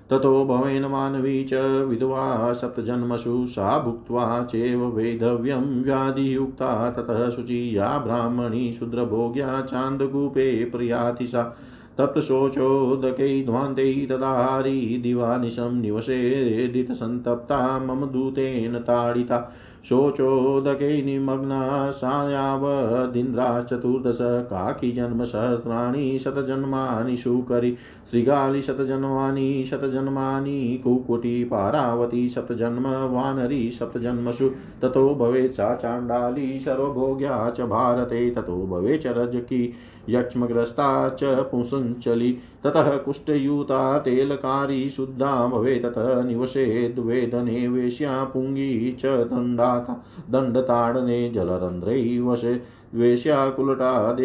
[0.10, 1.54] ततो भवेन मानवी च
[1.90, 11.56] विधवा सप्तजन्मसु सा भुक्त्वा चैव वेधव्यं व्याधियुक्ता। ततः शुचिया ब्राह्मणी शूद्रभोग्या चान्दकूपे प्रयाति सा।
[11.98, 19.52] तप्तशोचोदकै ध्वान्तै तदाहारी दिवानिशं निवसेदितसन्तप्ता मम दूतेन ताडिता।
[19.90, 27.78] शोचोदके निमग्ना सा यावदिन्द्राश्चतुर्दश काकी जन्मसहस्राणि शतजन्मानि शूकरि
[28.12, 34.50] शृगाली शतजन्मानि शतजन्मानि कुकुटी पारावती सप्तजन्म वानरी सप्तजन्मसु
[34.82, 39.74] ततो भवेत् सा चाण्डाली सर्वभोग्या च भारते, ततो भवेत् रजकी,
[40.10, 51.30] यक्ष्मग्रस्ता च पुंसञ्चली ततः कुष्ठयूता तेलकारी शुद्धा भवे, ततः निवसेद्वेदने वेश्या पुङ्गी च दण्डाता दण्डताडने
[51.30, 52.62] जलरन्ध्रै वशे
[52.94, 54.18] वेश्या कुलटा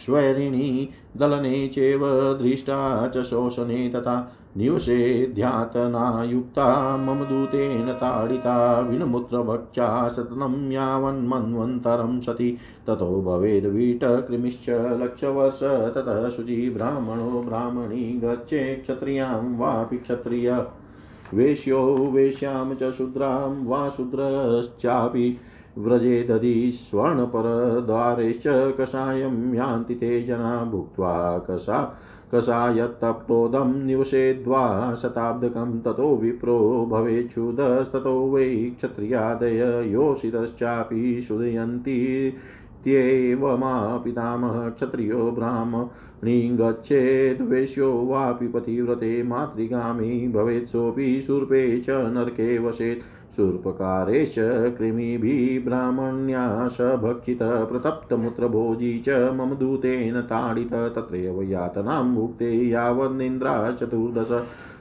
[0.00, 2.00] स्वैरिणी दलने चैव
[2.34, 15.94] दृष्टा च शोषणे तथा निवसेध्यातनायुक्ता मम दूतेन ताडिता विनमुत्रभक्षा सततं यावन्मन्वन्तरं सति। ततो भवेद्वीटकृमिश्च लक्षवर्ष
[15.94, 20.66] ततः शुचि ब्राह्मणो ब्राह्मणी गच्छे क्षत्रियाँ वापि क्षत्रिय।
[21.34, 25.36] वेश्यो वेश्यां च शूद्रां वा शूद्रश्चापि
[25.78, 31.98] व्रजेदधि स्वर्णपरद्वारेश्च कषायं यान्ति ते जना। भुक्त्वा कषा
[32.34, 36.58] कषायत्तप्तोदं निवसेद्वा शताब्दकं ततो विप्रो
[36.90, 38.48] भवेच्छुदस्ततो वै
[38.78, 39.62] क्षत्रियादय
[39.92, 41.98] योषितश्चापि शुदयन्ति
[42.86, 53.02] इत्येव मा पितामह क्षत्रियो ब्राह्मणी गच्छेद्वेश्यो वापि पतिव्रते मातृगामी भवेत् सोऽपि शूर्पे च नरके वसेत्
[53.36, 54.34] शूर्पकारेश
[54.78, 64.30] कृमिभिः ब्राह्मण्या सभक्षितः प्रतप्तमूत्रभोजी च मम दूतेन ताडित, तत्रैव यातनां भुक्ते यावन्निन्द्रा चतुर्दश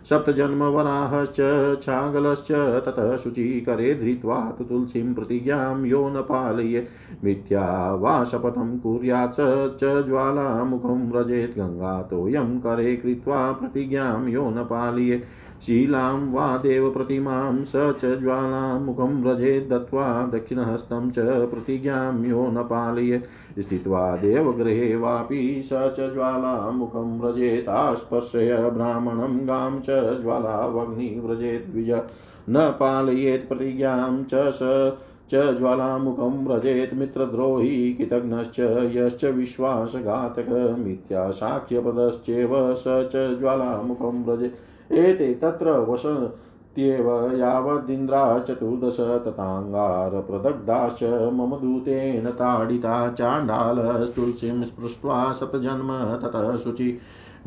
[0.09, 1.35] सप्तजन्मवराहश्च,
[1.83, 2.51] छागलश्च,
[2.85, 6.87] ततः शुचीकरे धृत्वा तु तुलसीं प्रतिज्ञां यो न पालये।
[7.23, 9.33] मिथ्या वा शपथं कुर्यात्
[9.79, 15.23] च ज्वालामुखं व्रजेत् गङ्गातोऽयं करे कृत्वा प्रतिज्ञां यो न पालये।
[15.61, 23.29] शीलां वा देवप्रतिमां स च ज्वालामुखं व्रजे दत्त्वा दक्षिणहस्तं च प्रतिज्ञां यो न पालयेत्
[23.61, 31.91] स्थित्वा देवगृहे वापि स च ज्वालामुखं व्रजेतास्पर्शय ब्राह्मणं गां च ज्वालावग्नि व्रजेद्विज
[32.49, 34.71] न पालयेत् प्रतिज्ञां च स
[35.31, 38.59] च ज्वालामुखं व्रजेत् मित्रद्रोही कृतघ्नश्च
[38.95, 51.03] यश्च विश्वासघातक मिथ्या साक्ष्यपदश्चेव स च ज्वालामुखं व्रजेत् एते तत्र वसत्येव यावदिन्द्रा चतुर्दश तथाङ्गारप्रदग्धाश्च
[51.33, 55.91] मम दूतेन ताडिता चाण्डालस्तुलसीं स्पृष्ट्वा शतजन्म
[56.23, 56.89] ततः शुचि।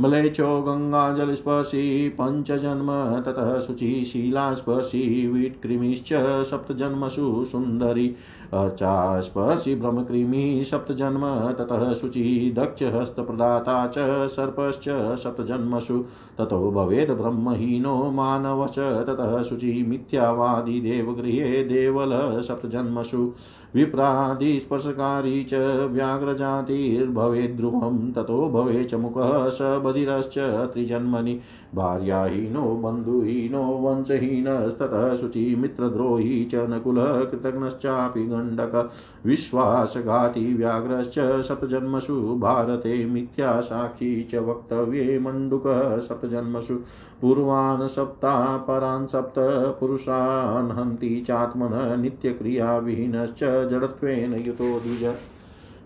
[0.01, 6.09] मलेच्छो गङ्गाजलस्पर्शी पञ्चजन्म ततः शुचि शीलास्पर्शी विट्कृमिश्च
[6.45, 8.15] सप्तजन्मसु सुन्दरी।
[8.55, 11.21] अर्चास्पर्शी ब्रह्मकृमिः सप्तजन्म
[11.53, 13.95] ततः शुचि, दक्षहस्तप्रदाता च
[14.29, 14.85] सर्पश्च
[15.19, 16.05] सप्तजन्मसु।
[16.39, 23.33] ततो भवेद् ब्रह्महीनो मानवश्च ततः शुचि, मिथ्यावादी देवगृहे देवल सप्तजन्मसु।
[23.75, 31.41] विप्रादिस्पर्शकारी च व्याघ्रजातिर्भवेद्ध्रुवं ततो भवे च मुखः स बधिरश्च त्रिजन्मनि।
[31.75, 38.91] भार्याहीनो, बन्धुहीनो, वंशहीनस्ततः शुचि, मित्रद्रोही च नकुलः कृतघ्नश्चापि गण्डक।
[39.27, 46.79] विश्वासघाती व्याघ्रश्च सप्तजन्मसु। भारते मिथ्या साक्षी च वक्तव्ये मण्डुकः सप्तजन्मसु।
[47.21, 49.35] पूर्वान् सप्ताः परान् सप्त
[49.81, 55.15] पुरुषान् हन्ति चात्मनः नित्यक्रियाविहीनश्च जडत्वेन युतो द्विज।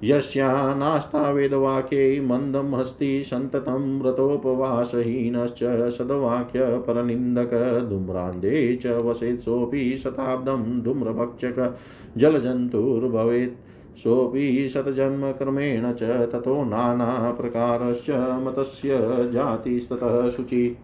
[0.05, 5.59] यस्या नास्ता वेदवाक्यै मन्दं हस्ति सन्ततं व्रतोपवासहीनश्च
[5.99, 7.51] सद्वाक्यपरनिन्दक
[7.89, 11.79] धूम्रान्धे च वसेत् सोऽपि शताब्दं धूम्रभक्षक।
[12.17, 13.55] जलजन्तुर्भवेत्,
[13.99, 18.99] सोऽपि शतजन्मक्रमेण च ततो नानाप्रकारश्च मतस्य
[19.33, 20.77] जातिस्ततः शुचि।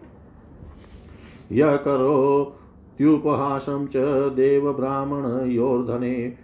[1.51, 3.97] य करोत्युपहासं च
[4.35, 6.35] देवब्राह्मणयोर्धने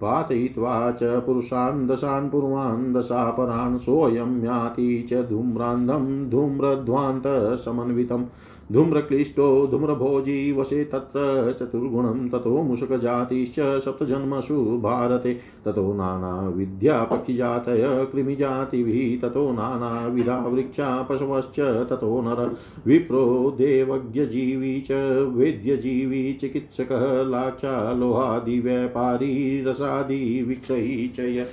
[0.00, 8.24] पातयित्वा च पुरुषान् दशान् पूर्वान् दशापरान् सोऽयं याति च धूम्रान्धं धूम्रध्वान्तसमन्वितम्
[8.72, 21.02] धूम्रक्लिष्टो धूम्रभोजी वशे तत्र चतुर्गुणं ततो मुषकजातिश्च सप्तजन्मसु भारते। ततो नानाविद्यापक्षिजातय कृमिजातिभिः, ततो नानाविधा वृक्षा
[21.02, 22.56] पशवश्च, ततो नर
[22.86, 24.88] विप्रो देवज्ञजीवी च
[25.36, 31.46] वेद्यजीवी चिकित्सकः लाक्षा लोहादिव्यापारी रसादिविक्रयी च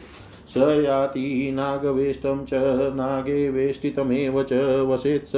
[0.48, 2.50] स याति नागवेष्टं च
[2.96, 4.54] नागे वेष्टितमेव च,
[4.88, 5.32] वसेत् स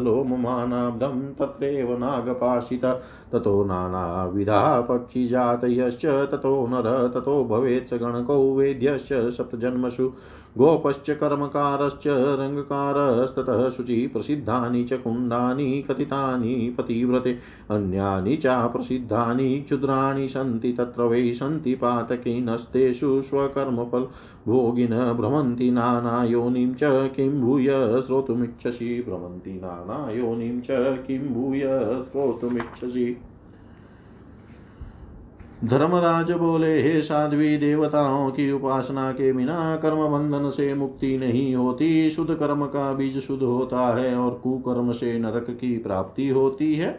[0.00, 2.92] लोममानाब्धं तत्रैव नागपाशिता
[3.32, 10.12] ततो नानाविधा पक्षिजातयश्च, ततो नर, ततो भवेत् स गणको वेद्यश्च सप्तजन्मसु।
[10.58, 17.38] गोपश्च कर्मकारश्च, रङ्गकारस्ततः शुचि प्रसिद्धानि च कुण्डानि, कथितानि पतिव्रते।
[17.70, 24.08] अन्यानि च प्रसिद्धानि, क्षुद्राणि सन्ति, तत्र वै सन्ति पातकीनस्तेषु स्वकर्मफल।
[24.48, 27.66] भोगिन भ्रमन्ति नानायोनिं च, किं भूय
[28.06, 30.66] श्रोतुमिच्छसि। भ्रमन्ति नानायोनिं च,
[31.06, 31.60] किं भूय
[32.04, 33.31] श्रोतुमिच्छसि।
[35.64, 42.10] धर्मराज बोले, हे साध्वी देवताओं की उपासना के बिना कर्म बंधन से मुक्ति नहीं होती।
[42.10, 46.90] शुद्ध कर्म का बीज शुद्ध होता है और कुकर्म से नरक की प्राप्ति होती है।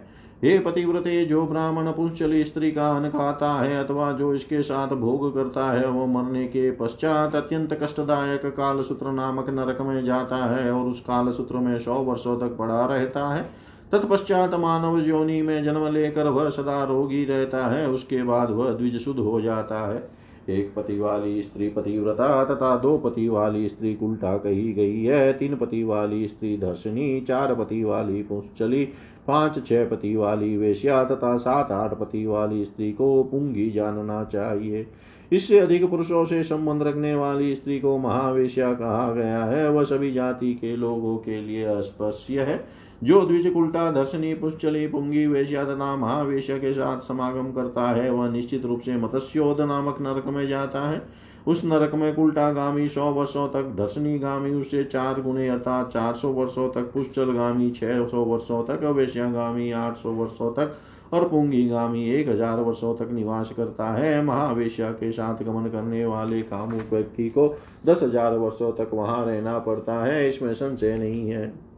[0.44, 5.34] हे पतिव्रते, जो ब्राह्मण पुंचली स्त्री का अन्न खाता है अथवा जो इसके साथ भोग
[5.36, 10.72] करता है, वो मरने के पश्चात अत्यंत कष्टदायक काल सूत्र नामक नरक में जाता है
[10.72, 13.50] और उस काल सूत्र में सौ वर्षों तक पड़ा रहता है।
[13.94, 18.98] तत्पश्चात मानव योनि में जन्म लेकर वह सदा रोगी रहता है, उसके बाद वह द्विज
[18.98, 24.38] शुद्ध हो जाता है। एक पति वाली स्त्री पतिव्रता तथा दो पति वाली स्त्री उल्टा
[24.38, 28.86] कही गई है। तीन पति वाली स्त्री दर्शनी, चार पति वाली पुंचली
[29.28, 34.88] पाँच, छह पति वाली वेश्या तथा सात, आठ पति वाली स्त्री को पुंगी जानना चाहिए।
[35.32, 40.12] इससे अधिक पुरुषों से संबंध रखने वाली स्त्री को महावेश्या कहा गया है। वह सभी
[40.12, 42.66] जाति के लोगों के लिए अस्पृश्य है।
[43.04, 48.30] जो द्विज उल्टा दर्शनी पुष्चली पुंगी वेश्या तथा महावेश्य के साथ समागम करता है, वह
[48.30, 51.02] निश्चित रूप से मत्स्योद नामक नरक में जाता है।
[51.48, 52.14] उस नरक में
[52.56, 57.32] गामी सौ वर्षों तक दर्शनी गामी उससे चार गुणे अर्थात चार सौ वर्षों तक पुष्चल
[57.32, 58.86] गामी छह सौ वर्षों तक
[59.34, 60.80] गामी आठ सौ वर्षों तक
[61.14, 66.06] और पुंगी गामी एक हज़ार वर्षों तक निवास करता है। महावेश्या के साथ गमन करने
[66.06, 67.48] वाले कामुक व्यक्ति को
[67.86, 71.73] दस हज़ार वर्षों तक वहाँ रहना पड़ता है, इसमें संशय नहीं है।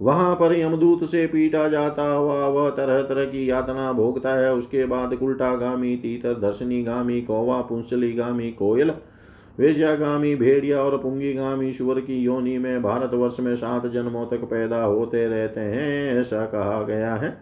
[0.00, 4.84] वहाँ पर यमदूत से पीटा जाता हुआ वह तरह तरह की यातना भोगता है। उसके
[4.84, 8.92] बाद उल्टा गामी तीतर दर्शनी गामी कौवा पुंसली गामी कोयल,
[9.58, 15.26] वेश्यागामी, भेड़िया और पुंगीगामी शुवर की योनि में भारतवर्ष में सात जन्मों तक पैदा होते
[15.26, 17.36] रहते हैं, ऐसा कहा गया है।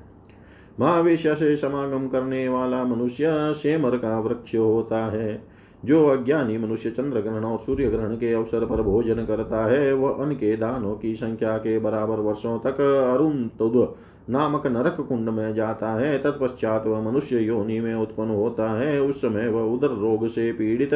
[0.81, 7.21] महावेश्य से समागम करने वाला मनुष्य सेमर का वृक्ष होता है। जो अज्ञानी मनुष्य चंद्र
[7.21, 11.15] ग्रहण और सूर्य ग्रहण के अवसर पर भोजन करता है, वह अन्न के दानों की
[11.15, 12.81] संख्या के बराबर वर्षों तक
[13.15, 13.95] अरुण तुद
[14.31, 19.21] नामक नरक कुंड में जाता है। तत्पश्चात वह मनुष्य योनि में उत्पन्न होता है। उस
[19.21, 20.95] समय वह उदर रोग से पीड़ित,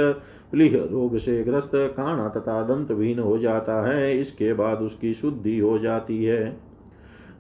[0.50, 5.78] प्लीह रोग से ग्रस्त, काणा तथा दंतहीन हो जाता है। इसके बाद उसकी शुद्धि हो
[5.78, 6.71] जाती है।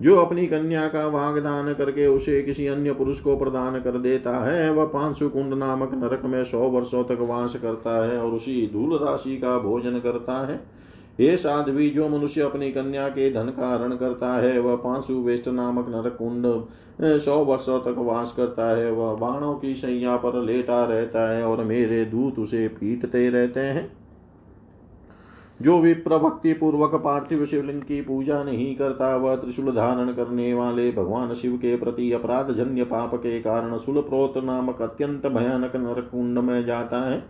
[0.02, 4.70] जो अपनी कन्या का वागदान करके उसे किसी अन्य पुरुष को प्रदान कर देता है,
[4.70, 8.98] वह पांशु कुंड नामक नरक में सौ वर्षों तक वास करता है और उसी धूल
[8.98, 10.60] राशि का भोजन करता है।
[11.20, 15.48] ये साध्वी, जो मनुष्य अपनी कन्या के धन का हरण करता है, वह पांशु वेस्ट
[15.48, 16.46] नामक नरक कुंड
[17.18, 21.64] सौ वर्षों तक वास करता है। वह बाणों की सैया पर लेटा रहता है और
[21.64, 24.01] मेरे दूत उसे पीटते रहते हैं।
[25.62, 30.90] जो विप्र भक्ति पूर्वक पार्थिव शिवलिंग की पूजा नहीं करता, वह त्रिशूल धारण करने वाले
[30.92, 36.38] भगवान शिव के प्रति अपराध जन्य पाप के कारण सुलप्रोत नामक अत्यंत भयानक नरक कुंड
[36.38, 37.24] में जाता है।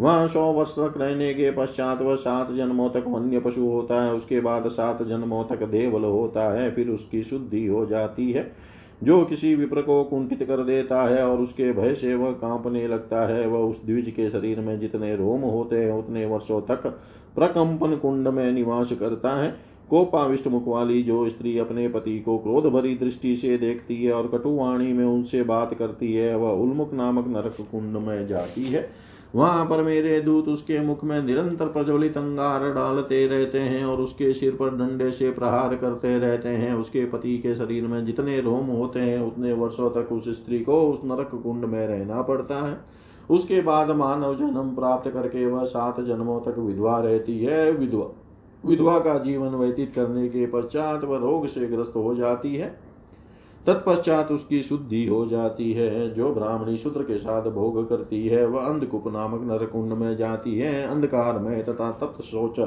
[0.00, 4.12] वहाँ सौ वर्ष तक रहने के पश्चात वह सात जन्मों तक वन्य पशु होता है,
[4.12, 8.52] उसके बाद सात जन्मों तक देवल होता है, फिर उसकी शुद्धि हो जाती है।
[9.02, 13.26] जो किसी विप्र को कुंठित कर देता है और उसके भय से वह कांपने लगता
[13.26, 16.86] है, वह उस द्विज के शरीर में जितने रोम होते हैं, उतने वर्षों तक
[17.34, 22.66] प्रकंपन कुंड में निवास करता है। कोपाविष्ट मुख वाली जो स्त्री अपने पति को क्रोध
[22.66, 27.28] भरी दृष्टि से देखती है और कटुवाणी में उनसे बात करती है, वह उन्मुख नामक
[27.28, 28.90] नरक कुंड में जाती है।
[29.36, 34.32] वहाँ पर मेरे दूत उसके मुख में निरंतर प्रज्वलित अंगार डालते रहते हैं और उसके
[34.32, 38.66] सिर पर डंडे से प्रहार करते रहते हैं। उसके पति के शरीर में जितने रोम
[38.66, 42.78] होते हैं, उतने वर्षों तक उस स्त्री को उस नरक कुंड में रहना पड़ता है।
[43.30, 48.06] उसके बाद मानव जन्म प्राप्त करके वह सात जन्मों तक विधवा रहती है। विधवा
[48.66, 52.85] विधवा का जीवन व्यतीत करने के पश्चात वह रोग से ग्रस्त हो जाती है।
[53.66, 58.60] तत्पश्चात उसकी शुद्धि हो जाती है। जो ब्राह्मणी शूद्र के साथ भोग करती है, वह
[58.60, 62.60] अंधकुप नामक नरकुंड में जाती है। अंधकार में तथा तप्त सोच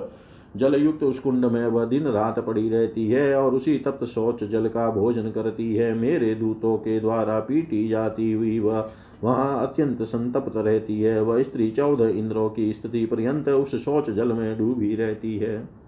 [0.57, 4.43] जल युक्त उस कुंड में वह दिन रात पड़ी रहती है और उसी तप्त शौच
[4.43, 8.89] जल का भोजन करती है। मेरे दूतों के द्वारा पीटी जाती हुई वह
[9.23, 14.33] वहाँ अत्यंत संतप्त रहती है। वह स्त्री चौदह इंद्रों की स्थिति पर्यंत उस शौच जल
[14.33, 15.78] में डूबी रहती है।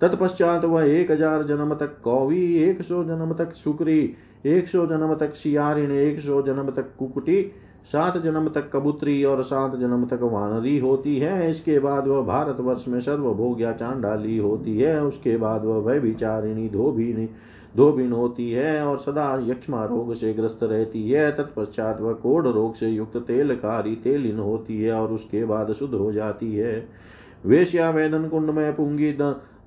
[0.00, 4.14] तत्पश्चात वह एक हज़ार जन्म तक कौवी, एक सौ जन्म तक शुक्री
[4.46, 7.42] एक सौ जन्म तक शियारिण एक सौ जन्म तक कुकुटी,
[7.84, 12.60] सात जन्म तक कबूतरी और सात जन्म तक वानरी होती है। इसके बाद वह भारत
[12.60, 17.28] वर्ष में सर्वभोग या चांडाली होती है। उसके बाद वह वह विचारिणी धोबिनी,
[17.76, 22.74] धोबिन होती है और सदा यक्षमा रोग से ग्रस्त रहती है। तत्पश्चात वह कोड रोग
[22.74, 26.88] से युक्त तेलकारी तेलिन होती है और उसके बाद शुद्ध हो जाती है।
[27.46, 29.12] वेश्या वेदन कुंड में पुंगी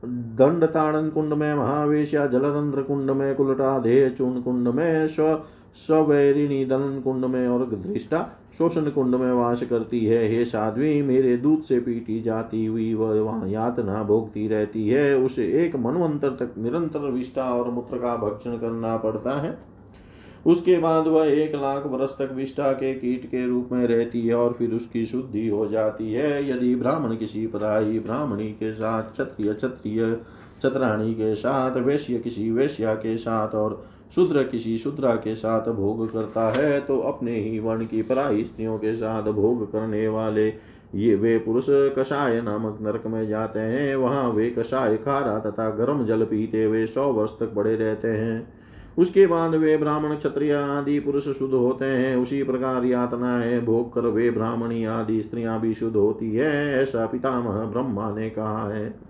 [0.03, 5.43] दंड ताड़न कुंड में महावेश जलरंध्र कुंड में कुलटा देह चूर्ण कुंड में स्व
[5.75, 8.19] स्वैरिणी दलन कुंड में और दृष्टा
[8.57, 13.19] शोषण कुंड में वास करती है। हे साध्वी, मेरे दूध से पीटी जाती हुई वह
[13.21, 18.57] वहाँ यातना भोगती रहती है। उसे एक मनवंतर तक निरंतर विष्टा और मूत्र का भक्षण
[18.57, 19.57] करना पड़ता है।
[20.45, 24.35] उसके बाद वह एक लाख वर्ष तक विष्ठा के कीट के रूप में रहती है
[24.35, 29.53] और फिर उसकी शुद्धि हो जाती है। यदि ब्राह्मण किसी पराई, ब्राह्मणी के साथ, क्षत्रिय
[29.53, 30.17] क्षत्रिय
[30.63, 33.83] चतराणी के साथ, वैश्य किसी वैश्या के साथ और
[34.15, 38.77] शूद्र किसी शूद्रा के साथ भोग करता है तो अपने ही वर्ण की पराई स्त्रियों
[38.77, 40.47] के साथ भोग करने वाले
[40.95, 46.05] ये वे पुरुष कषाय नामक नरक में जाते हैं। वहाँ वे कषाय खारा तथा गर्म
[46.05, 48.58] जल पीते हुए सौ वर्ष तक बड़े रहते हैं।
[48.99, 54.01] उसके बाद वे ब्राह्मण क्षत्रिय आदि पुरुष शुद्ध होते हैं। उसी प्रकार यातनाएँ, भोग कर
[54.01, 59.09] वे ब्राह्मणी आदि स्त्रियाँ भी शुद्ध होती है, ऐसा पितामह ब्रह्मा ने कहा है।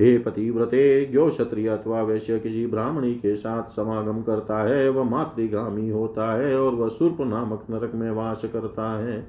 [0.00, 5.90] हे पतिव्रते, जो क्षत्रिय अथवा वैश्य किसी ब्राह्मणी के साथ समागम करता है, वह मातृगामी
[5.90, 9.26] होता है और वह सुर्प नामक नरक में वास करता है।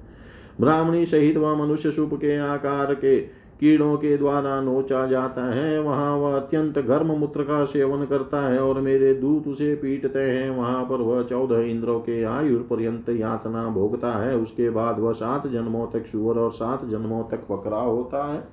[0.61, 6.17] ब्राह्मणी सहित वह मनुष्य शुभ के आकार के कीड़ों के द्वारा नोचा जाता है। वहाँ
[6.17, 10.83] वह अत्यंत गर्म मूत्र का सेवन करता है और मेरे दूत उसे पीटते हैं। वहाँ
[10.83, 15.87] पर वह चौदह इंद्रों के आयु पर्यंत यातना भोगता है। उसके बाद वह सात जन्मों
[15.87, 18.47] तक शुअर और सात जन्मों तक पकड़ा होता है।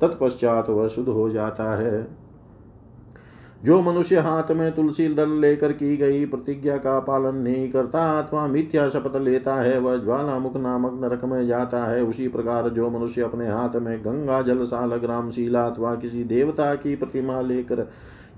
[0.00, 2.27] तत्पश्चात वह शुद्ध हो जाता है।
[3.64, 8.46] जो मनुष्य हाथ में तुलसी दल लेकर की गई प्रतिज्ञा का पालन नहीं करता अथवा
[8.46, 13.22] मिथ्या शपथ लेता है, वह ज्वालामुख नामक नरक में जाता है। उसी प्रकार जो मनुष्य
[13.22, 17.80] अपने हाथ में गंगा जल सालग्राम शिला अथवा किसी देवता की प्रतिमा लेकर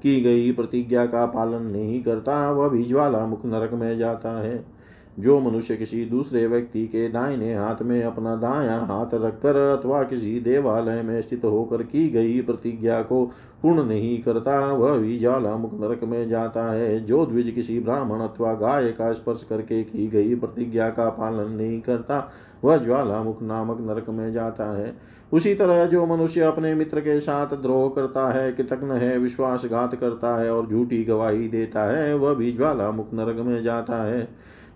[0.03, 4.80] की गई प्रतिज्ञा का पालन नहीं करता, वह भी ज्वालामुख नरक में जाता है।
[5.21, 10.41] जो मनुष्य किसी दूसरे व्यक्ति के दाहिने हाथ में अपना दाया हाथ रखकर अथवा किसी
[10.41, 13.31] देवालय में स्थित होकर की गई प्रतिज्ञा को
[13.63, 18.55] पूर्ण नहीं करता, वह भी ज्वालामुख नरक में जाता है। जो द्विज किसी ब्राह्मण अथवा
[18.55, 22.33] गाय का स्पर्श करके की गई प्रतिज्ञा का पालन नहीं करता,
[22.65, 24.97] वह ज्वालामुख नामक नरक में जाता है।
[25.33, 30.41] उसी तरह जो मनुष्य अपने मित्र के साथ द्रोह करता है कृतज्ञ है, विश्वासघात करता
[30.41, 34.29] है और झूठी गवाही देता है, वह भी ज्वालामुख नरक में जाता है।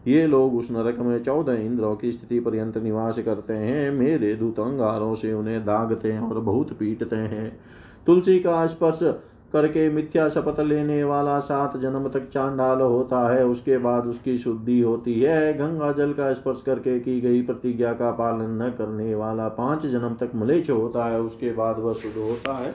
[0.07, 4.61] ये लोग उस नरक में चौदह इंद्रों की स्थिति पर्यंत निवास करते हैं। मेरे दूत
[4.61, 7.61] अंगारों से उन्हें दागते हैं और बहुत पीटते हैं।
[8.07, 9.01] तुलसी का स्पर्श
[9.53, 14.81] करके मिथ्या शपथ लेने वाला सात जन्म तक चांडाल होता है। उसके बाद उसकी शुद्धि
[14.81, 19.49] होती है। गंगा जल का स्पर्श करके की गई प्रतिज्ञा का पालन न करने वाला
[19.49, 22.75] पाँच जन्म तक मलेच होता है। उसके बाद वह शुद्ध होता है।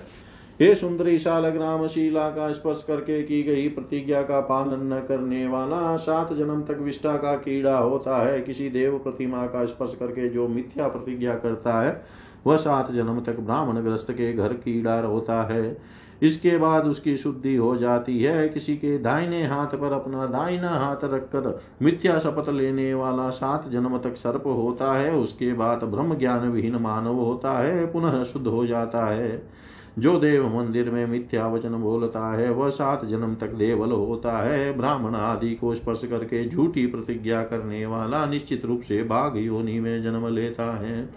[0.62, 5.95] हे सुंदरी शालग्राम शीला का स्पर्श करके की गई प्रतिज्ञा का पालन न करने वाला
[5.97, 10.47] सात जन्म तक विष्ठा का कीड़ा होता है। किसी देव प्रतिमा का स्पर्श करके जो
[10.47, 12.03] मिथ्या प्रतिज्ञा करता है,
[12.47, 15.78] वह सात जन्म तक ब्राह्मण ग्रस्त के घर कीड़ा होता है।
[16.22, 21.03] इसके बाद उसकी शुद्धि हो जाती है। किसी के दाहिने हाथ पर अपना दाहिना हाथ
[21.03, 26.49] रखकर मिथ्या शपथ लेने वाला सात जन्म तक सर्प होता है। उसके बाद ब्रह्म ज्ञान
[26.49, 29.59] विहीन मानव होता है। पुनः शुद्ध हो जाता है।
[30.00, 34.78] जो देव मंदिर में मिथ्या वचन बोलता है, वह सात जन्म तक देवल होता है।
[34.78, 40.04] ब्राह्मण आदि को स्पर्श करके झूठी प्रतिज्ञा करने वाला निश्चित रूप से बाघ योनि में
[40.04, 41.10] जन्म लेता है।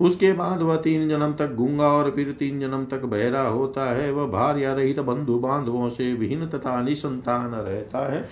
[0.00, 4.12] उसके बाद वह तीन जन्म तक गूँगा और फिर तीन जन्म तक बहरा होता है।
[4.12, 8.24] वह भार्या रहित बंधु बांधवों से विहीन तथा निसंतान रहता है।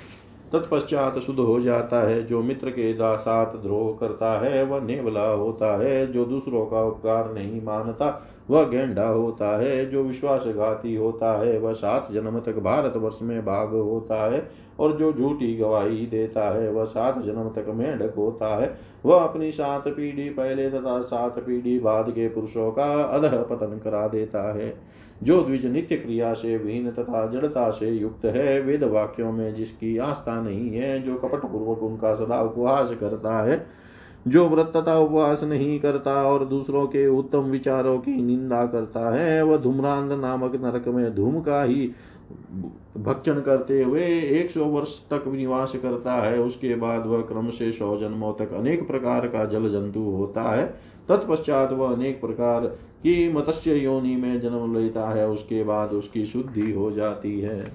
[0.52, 5.76] तत्पश्चात शुद्ध हो जाता है। जो मित्र के साथ द्रोह करता है, वह नेवला होता
[5.76, 11.58] है। जो दूसरों का उपकार नहीं मानता, वह गेंडा होता है। जो विश्वासघाती होता है,
[11.58, 14.48] वह सात जन्म तक भारत वर्ष में भाग होता है।
[14.80, 18.76] और जो झूठी गवाही देता है, वह सात जन्म तक मेढक होता है।
[19.06, 24.08] वह अपनी सात पीढ़ी पहले तथा सात पीढ़ी बाद के पुरुषों का अधः पतन करा
[24.08, 29.32] देता है। जो द्विज नित्य क्रिया से विहीन तथा जड़ता से युक्त है, वेद वाक्यों
[29.32, 33.66] में जिसकी आस्था नहीं है, जो कपट पूर्वक उनका सदा उपवास करता है,
[34.28, 39.42] जो व्रत तथा उपवास नहीं करता और दूसरों के उत्तम विचारों की निंदा करता है,
[39.42, 41.90] वह धूम्रांध नामक नरक में धूम का ही
[42.98, 44.02] भक्षण करते हुए
[44.40, 48.52] एक सौ वर्ष तक निवास करता है। उसके बाद वह क्रम से सौ जन्मों तक
[48.52, 50.66] अनेक प्रकार का जल जंतु होता है।
[51.08, 52.66] तत्पश्चात वह अनेक प्रकार
[52.98, 57.72] की मत्स्य योनि में जन्म लेता है, उसके बाद उसकी शुद्धि हो जाती है।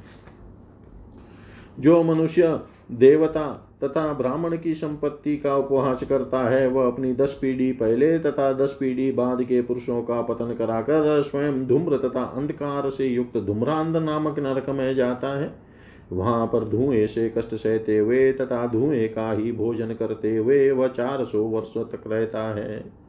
[1.80, 2.60] जो मनुष्य
[2.92, 8.54] देवता तथा ब्राह्मण की संपत्ति का उपहास करता है, वह अपनी दस पीढ़ी पहले तथा
[8.54, 13.98] दस पीढ़ी बाद के पुरुषों का पतन कराकर स्वयं धूम्र तथा अंधकार से युक्त धूम्रांध
[13.98, 15.54] नामक नरक में जाता है।
[16.12, 20.88] वहाँ पर धुएँ से कष्ट सहते हुए तथा धुएँ का ही भोजन करते हुए वह
[20.88, 23.03] चार सौ वर्षों तक रहता है।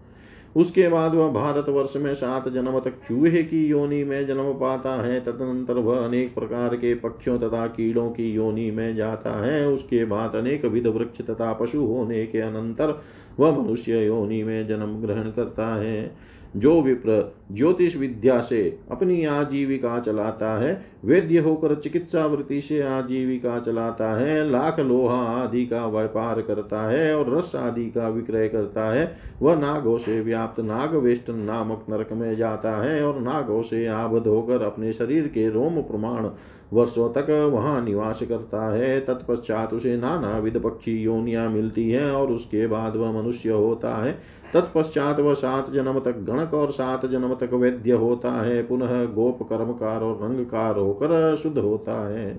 [0.56, 5.06] उसके बाद वह भारत वर्ष में सात जन्म तक चूहे की योनि में जन्म पाता
[5.06, 10.04] है, तदनंतर वह अनेक प्रकार के पक्षियों तथा कीड़ों की योनि में जाता है। उसके
[10.04, 13.00] बाद अनेक विध वृक्ष तथा पशु होने के अनंतर
[13.40, 16.14] वह मनुष्य योनि में जन्म ग्रहण करता है।
[16.56, 23.58] जो विप्र ज्योतिष विद्या से अपनी आजीविका चलाता है। वेद्य होकर चिकित्सा वृत्ति से आजीविका
[23.60, 28.92] चलाता है। लाख लोहा आदि का व्यापार करता है और रस आदि का विक्रय करता
[28.94, 34.26] है। वह नागों से व्याप्त नागवेष्ट नामक नरक में जाता है और नागों से आबद्ध
[34.26, 36.28] होकर अपने शरीर के रोम प्रमाण
[36.72, 42.32] वर्षों तक वहाँ निवास करता है। तत्पश्चात उसे नाना विध पक्षी योनिया मिलती है और
[42.32, 44.12] उसके बाद वह मनुष्य होता है।
[44.54, 49.42] तत्पश्चात वह सात जन्म तक गणक और सात जन्म तक वैद्य होता है, पुनः गोप
[49.42, 52.34] कर्मकार और रंगकार होकर शुद्ध होता है।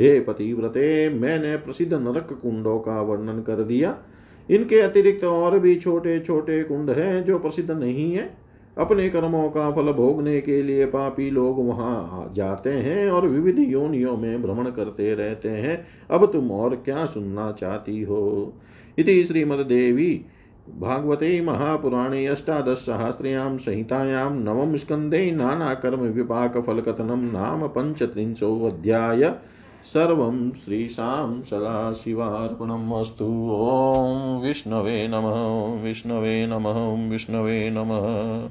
[0.00, 3.98] हे पतिव्रते, मैंने प्रसिद्ध नरक कुंडों का वर्णन कर दिया।
[4.50, 8.46] इनके अतिरिक्त और भी छोटे छोटे कुंड हैं जो प्रसिद्ध नहीं है।
[8.78, 14.16] अपने कर्मों का फल भोगने के लिए पापी लोग वहाँ जाते हैं और विविध योनियों
[14.16, 18.52] में भ्रमण करते रहते हैं। अब तुम और क्या सुनना चाहती हो?
[18.98, 20.24] इति श्रीमदेवी
[20.74, 29.34] भागवते महापुराणे अष्टादशसहस्र्यां संहितायां नवम स्कन्धे नानाकर्मविपाकफलकथनं नाम पञ्चत्रिंशोऽध्याय
[29.84, 38.48] सर्वं श्रीशां सदाशिवार्पणम् अस्तु। ॐ विष्णवे नमः विष्णवे नमः विष्णवे नमः।